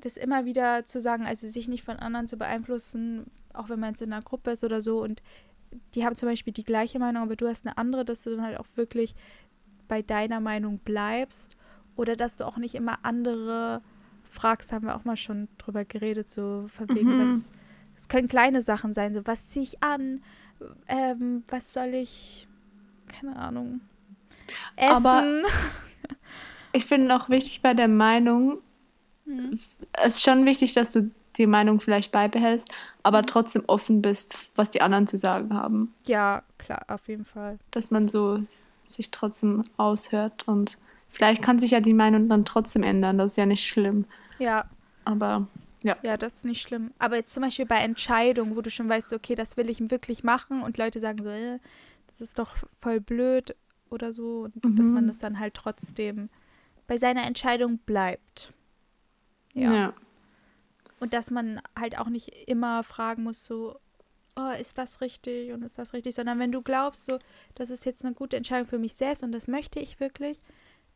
[0.00, 3.90] das immer wieder zu sagen, also sich nicht von anderen zu beeinflussen, auch wenn man
[3.90, 5.22] jetzt in einer Gruppe ist oder so und
[5.94, 8.44] die haben zum Beispiel die gleiche Meinung, aber du hast eine andere, dass du dann
[8.44, 9.14] halt auch wirklich
[9.88, 11.56] bei deiner Meinung bleibst
[11.96, 13.82] oder dass du auch nicht immer andere
[14.24, 17.22] fragst, haben wir auch mal schon drüber geredet, so von wegen, Mhm.
[17.22, 17.50] was,
[17.96, 20.22] es können kleine Sachen sein, so was ziehe ich an,
[20.88, 22.46] ähm, was soll ich,
[23.08, 23.80] keine Ahnung,
[24.76, 25.06] essen.
[25.06, 25.42] Aber-
[26.74, 28.58] Ich finde auch wichtig bei der Meinung,
[29.26, 29.50] Hm.
[29.92, 32.74] es ist schon wichtig, dass du die Meinung vielleicht beibehältst, Mhm.
[33.02, 35.94] aber trotzdem offen bist, was die anderen zu sagen haben.
[36.06, 37.58] Ja, klar, auf jeden Fall.
[37.72, 38.40] Dass man so
[38.84, 40.78] sich trotzdem aushört und
[41.12, 43.18] vielleicht kann sich ja die Meinung dann trotzdem ändern.
[43.18, 44.06] Das ist ja nicht schlimm.
[44.38, 44.64] Ja,
[45.04, 45.46] Aber
[45.84, 46.92] ja, das ist nicht schlimm.
[46.98, 50.22] Aber jetzt zum Beispiel bei Entscheidungen, wo du schon weißt, okay, das will ich wirklich
[50.24, 51.58] machen und Leute sagen so, äh,
[52.08, 53.56] das ist doch voll blöd
[53.90, 54.94] oder so, und dass Mhm.
[54.94, 56.28] man das dann halt trotzdem
[56.86, 58.52] bei seiner Entscheidung bleibt.
[59.54, 59.72] ja.
[59.72, 59.92] Ja.
[61.00, 63.76] Und dass man halt auch nicht immer fragen muss, so,
[64.36, 67.18] oh, ist das richtig und ist das richtig, sondern wenn du glaubst, so,
[67.56, 70.38] das ist jetzt eine gute Entscheidung für mich selbst und das möchte ich wirklich,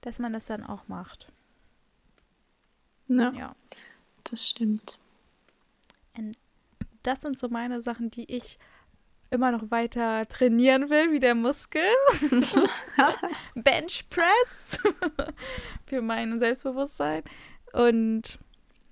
[0.06, 1.26] dass man das dann auch macht.
[3.08, 3.56] Ja, Ja.
[4.24, 4.98] das stimmt.
[7.02, 8.58] Das sind so meine Sachen, die ich
[9.30, 11.82] immer noch weiter trainieren will, wie der Muskel.
[13.56, 14.78] Bench Press
[15.86, 17.22] für mein Selbstbewusstsein.
[17.72, 18.38] Und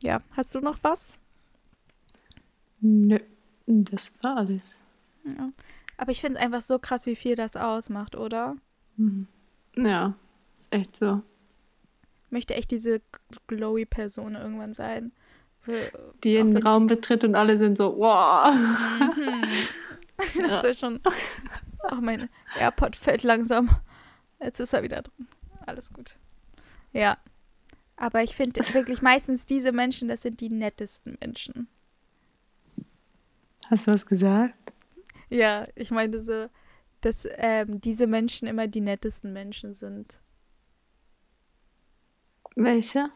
[0.03, 1.19] ja, hast du noch was?
[2.81, 3.19] Nö,
[3.67, 4.83] das war alles.
[5.25, 5.51] Ja.
[5.97, 8.57] Aber ich finde es einfach so krass, wie viel das ausmacht, oder?
[8.97, 9.29] Mhm.
[9.77, 10.15] Ja,
[10.55, 11.22] ist echt so.
[12.26, 13.00] Ich möchte echt diese
[13.46, 15.12] glowy Person irgendwann sein.
[16.22, 18.55] Die in den Raum betritt und alle sind so, wow.
[18.55, 19.44] Mhm.
[20.36, 21.00] Das ist schon.
[21.82, 23.68] Ach, mein AirPod fällt langsam.
[24.40, 25.26] Jetzt ist er wieder drin.
[25.66, 26.16] Alles gut.
[26.92, 27.18] Ja.
[27.96, 31.68] Aber ich finde wirklich meistens diese Menschen, das sind die nettesten Menschen.
[33.66, 34.72] Hast du was gesagt?
[35.30, 36.46] Ja, ich meine so,
[37.00, 40.20] dass ähm, diese Menschen immer die nettesten Menschen sind.
[42.55, 43.11] Welche?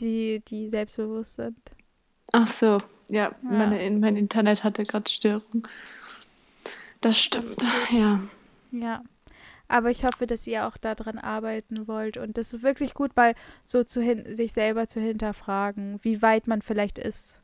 [0.00, 1.58] Die, die selbstbewusst sind.
[2.32, 2.78] Ach so,
[3.10, 5.66] ja, Meine, mein Internet hatte gerade Störung.
[7.00, 7.56] Das stimmt,
[7.90, 8.20] ja.
[8.70, 9.02] Ja.
[9.68, 12.16] Aber ich hoffe, dass ihr auch daran arbeiten wollt.
[12.16, 13.34] Und das ist wirklich gut, mal
[13.64, 17.40] so zu hin sich selber zu hinterfragen, wie weit man vielleicht ist.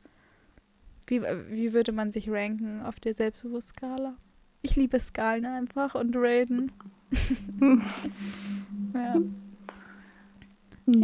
[1.07, 4.17] Wie, wie würde man sich ranken auf der Selbstbewusstskala?
[4.63, 6.73] Ich liebe Skalen einfach und Raiden.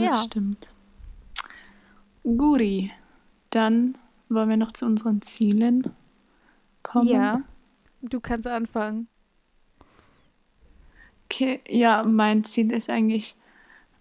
[0.03, 0.11] ja.
[0.11, 0.24] Das Ja.
[0.24, 0.68] stimmt.
[2.24, 2.90] Guri,
[3.50, 3.98] dann
[4.28, 5.82] wollen wir noch zu unseren Zielen
[6.82, 7.09] kommen.
[7.09, 7.42] Ja,
[8.03, 9.09] du kannst anfangen.
[11.24, 13.34] Okay, ja, mein Ziel ist eigentlich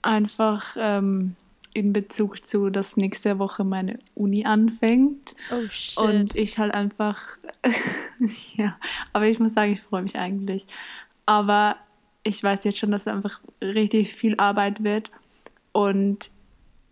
[0.01, 1.35] einfach ähm,
[1.73, 5.97] in Bezug zu, dass nächste Woche meine Uni anfängt Oh shit.
[5.99, 7.37] und ich halt einfach,
[8.55, 8.77] ja,
[9.13, 10.67] aber ich muss sagen, ich freue mich eigentlich.
[11.25, 11.77] Aber
[12.23, 15.09] ich weiß jetzt schon, dass es einfach richtig viel Arbeit wird
[15.71, 16.29] und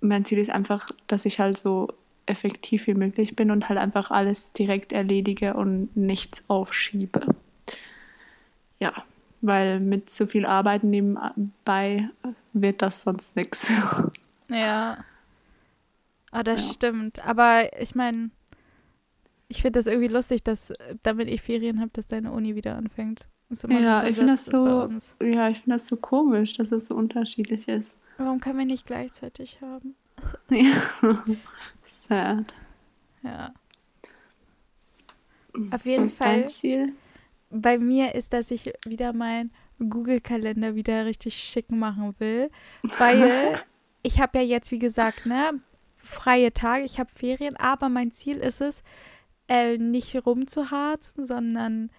[0.01, 1.89] mein Ziel ist einfach, dass ich halt so
[2.25, 7.25] effektiv wie möglich bin und halt einfach alles direkt erledige und nichts aufschiebe.
[8.79, 8.93] Ja,
[9.41, 12.09] weil mit so viel Arbeit nebenbei
[12.53, 13.71] wird das sonst nichts.
[14.51, 15.03] Ja.
[16.31, 16.73] Ah, das Ja.
[16.73, 17.23] stimmt.
[17.23, 18.31] Aber ich meine,
[19.47, 20.73] ich finde das irgendwie lustig, dass
[21.03, 23.27] damit ich Ferien habe, dass deine Uni wieder anfängt.
[23.67, 24.89] Ja, ich finde das so,
[25.21, 27.95] ja, ich finde das so komisch, dass es so unterschiedlich ist.
[28.19, 29.95] Warum können wir nicht gleichzeitig haben?
[30.49, 31.23] Ja.
[31.83, 32.53] Sad.
[33.23, 33.53] Ja.
[35.71, 36.41] Auf jeden Was ist Fall.
[36.41, 36.93] dein Ziel?
[37.49, 42.51] bei mir ist, dass ich wieder meinen Google-Kalender wieder richtig schick machen will,
[42.97, 43.55] weil
[44.03, 45.59] ich habe ja jetzt, wie gesagt, ne,
[45.97, 48.83] freie Tage, ich habe Ferien, aber mein Ziel ist es,
[49.47, 51.89] äh, nicht rumzuharzen, sondern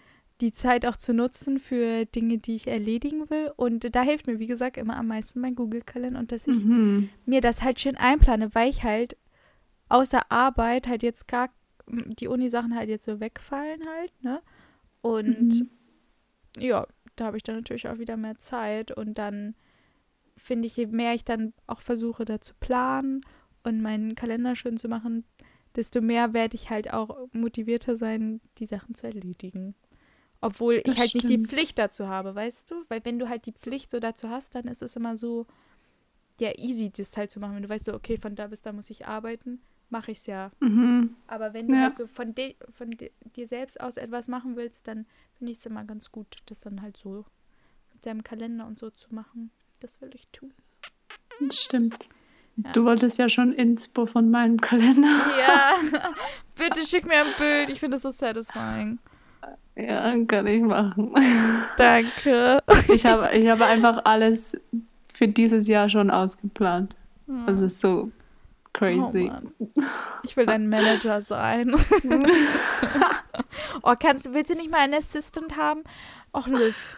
[0.41, 3.53] die Zeit auch zu nutzen für Dinge, die ich erledigen will.
[3.57, 7.09] Und da hilft mir, wie gesagt, immer am meisten mein Google-Kalender und dass ich Mhm.
[7.27, 9.17] mir das halt schön einplane, weil ich halt
[9.89, 11.51] außer Arbeit halt jetzt gar
[11.87, 14.41] die Uni-Sachen halt jetzt so wegfallen halt, ne?
[15.03, 15.71] Und Mhm.
[16.59, 16.87] ja,
[17.17, 19.55] da habe ich dann natürlich auch wieder mehr Zeit und dann
[20.37, 23.21] finde ich, je mehr ich dann auch versuche, da zu planen
[23.65, 25.25] und meinen Kalender schön zu machen,
[25.77, 29.75] desto mehr werde ich halt auch motivierter sein, die Sachen zu erledigen.
[30.41, 31.49] Obwohl Das ich halt nicht die stimmt.
[31.49, 32.85] Pflicht dazu habe, weißt du?
[32.89, 35.47] Weil wenn du halt die Pflicht so dazu hast, dann ist es immer so,
[36.41, 37.55] ja, easy, das halt zu machen.
[37.57, 39.61] Wenn du weißt so, okay, von da bis da muss ich arbeiten,
[39.91, 40.51] mache ich es ja.
[40.61, 41.15] Mhm.
[41.27, 41.83] Aber wenn du Ja.
[41.83, 45.05] halt so von, de von de dir selbst aus etwas machen willst, dann
[45.37, 47.27] finde ich es immer ganz gut, das dann halt so
[47.93, 49.51] mit deinem Kalender und so zu machen.
[49.81, 50.55] Das will ich tun.
[51.53, 52.09] Stimmt.
[52.57, 52.71] Ja.
[52.73, 55.09] Du wolltest ja schon Inspo von meinem Kalender.
[55.39, 55.75] Ja,
[56.57, 57.71] bitte schick mir ein Bild.
[57.71, 58.99] Ich finde das so satisfying.
[59.77, 61.15] Ja, kann ich machen.
[61.79, 62.63] Danke.
[62.93, 64.61] Ich habe, ich habe einfach alles
[65.13, 66.97] für dieses Jahr schon ausgeplant.
[67.47, 68.11] Das ist so
[68.73, 69.31] crazy.
[69.31, 69.83] Oh
[70.25, 71.75] ich will dein Manager sein.
[73.83, 75.85] oh, kannst, willst du nicht mal einen Assistant haben?
[76.33, 76.97] Och, Liv.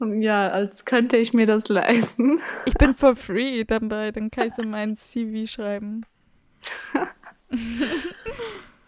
[0.00, 2.40] Ja, als könnte ich mir das leisten.
[2.66, 4.10] Ich bin for free dabei.
[4.10, 6.04] Dann kann ich so mein CV schreiben.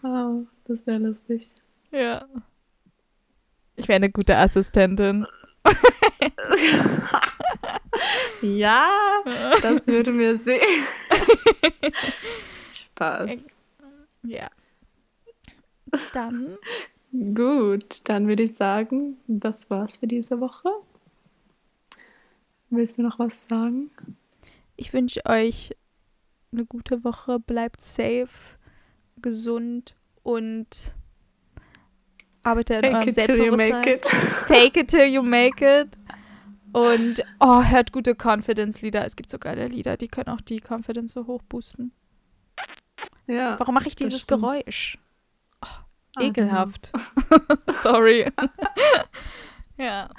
[0.03, 1.55] Oh, das wäre lustig.
[1.91, 2.25] Ja.
[3.77, 5.25] Ich wäre eine gute Assistentin.
[8.41, 8.87] Ja,
[9.63, 10.61] das würden wir sehen.
[12.71, 13.57] Spaß.
[14.23, 14.47] Ja.
[16.13, 16.57] Dann,
[17.33, 20.69] Gut, dann würde ich sagen, das war's für diese Woche.
[22.69, 23.89] Willst du noch was sagen?
[24.77, 25.75] ich wünsche euch
[26.51, 27.39] eine gute Woche.
[27.39, 28.57] Bleibt safe,
[29.21, 30.93] gesund und
[32.43, 33.81] arbeitet an eurem Fake it till you Selbstbewusstsein.
[33.81, 34.05] make it.
[34.47, 35.89] Fake it till you make it.
[36.73, 39.03] Und oh, hört gute Confidence-Lieder.
[39.05, 41.91] Es gibt so geile Lieder, die können auch die Confidence so hoch boosten.
[43.25, 43.59] Ja.
[43.59, 44.27] Warum mache ich dieses.
[44.27, 44.97] Geräusch?
[45.61, 45.85] Ah,
[46.19, 46.91] Ekelhaft.
[47.83, 48.31] Sorry.
[49.77, 50.09] ja.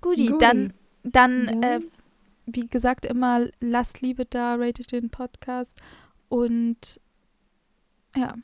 [0.00, 0.38] Guti, Guti.
[0.44, 0.72] dann,
[1.02, 1.80] dann, Dann- Äh,
[2.46, 5.76] wie gesagt, immer lasst Liebe da, ratet den Podcast
[6.28, 7.00] und
[8.16, 8.34] ja,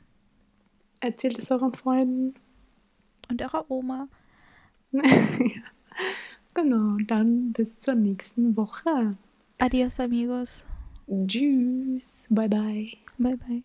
[1.01, 2.33] Erzählt es euren Freunden.
[3.29, 4.07] Und eurer Oma.
[6.53, 9.15] Genau, dann bis zur nächsten Woche.
[9.59, 10.65] Adios, amigos.
[11.27, 12.27] Tschüss.
[12.29, 12.91] Bye bye.
[13.17, 13.63] Bye, bye.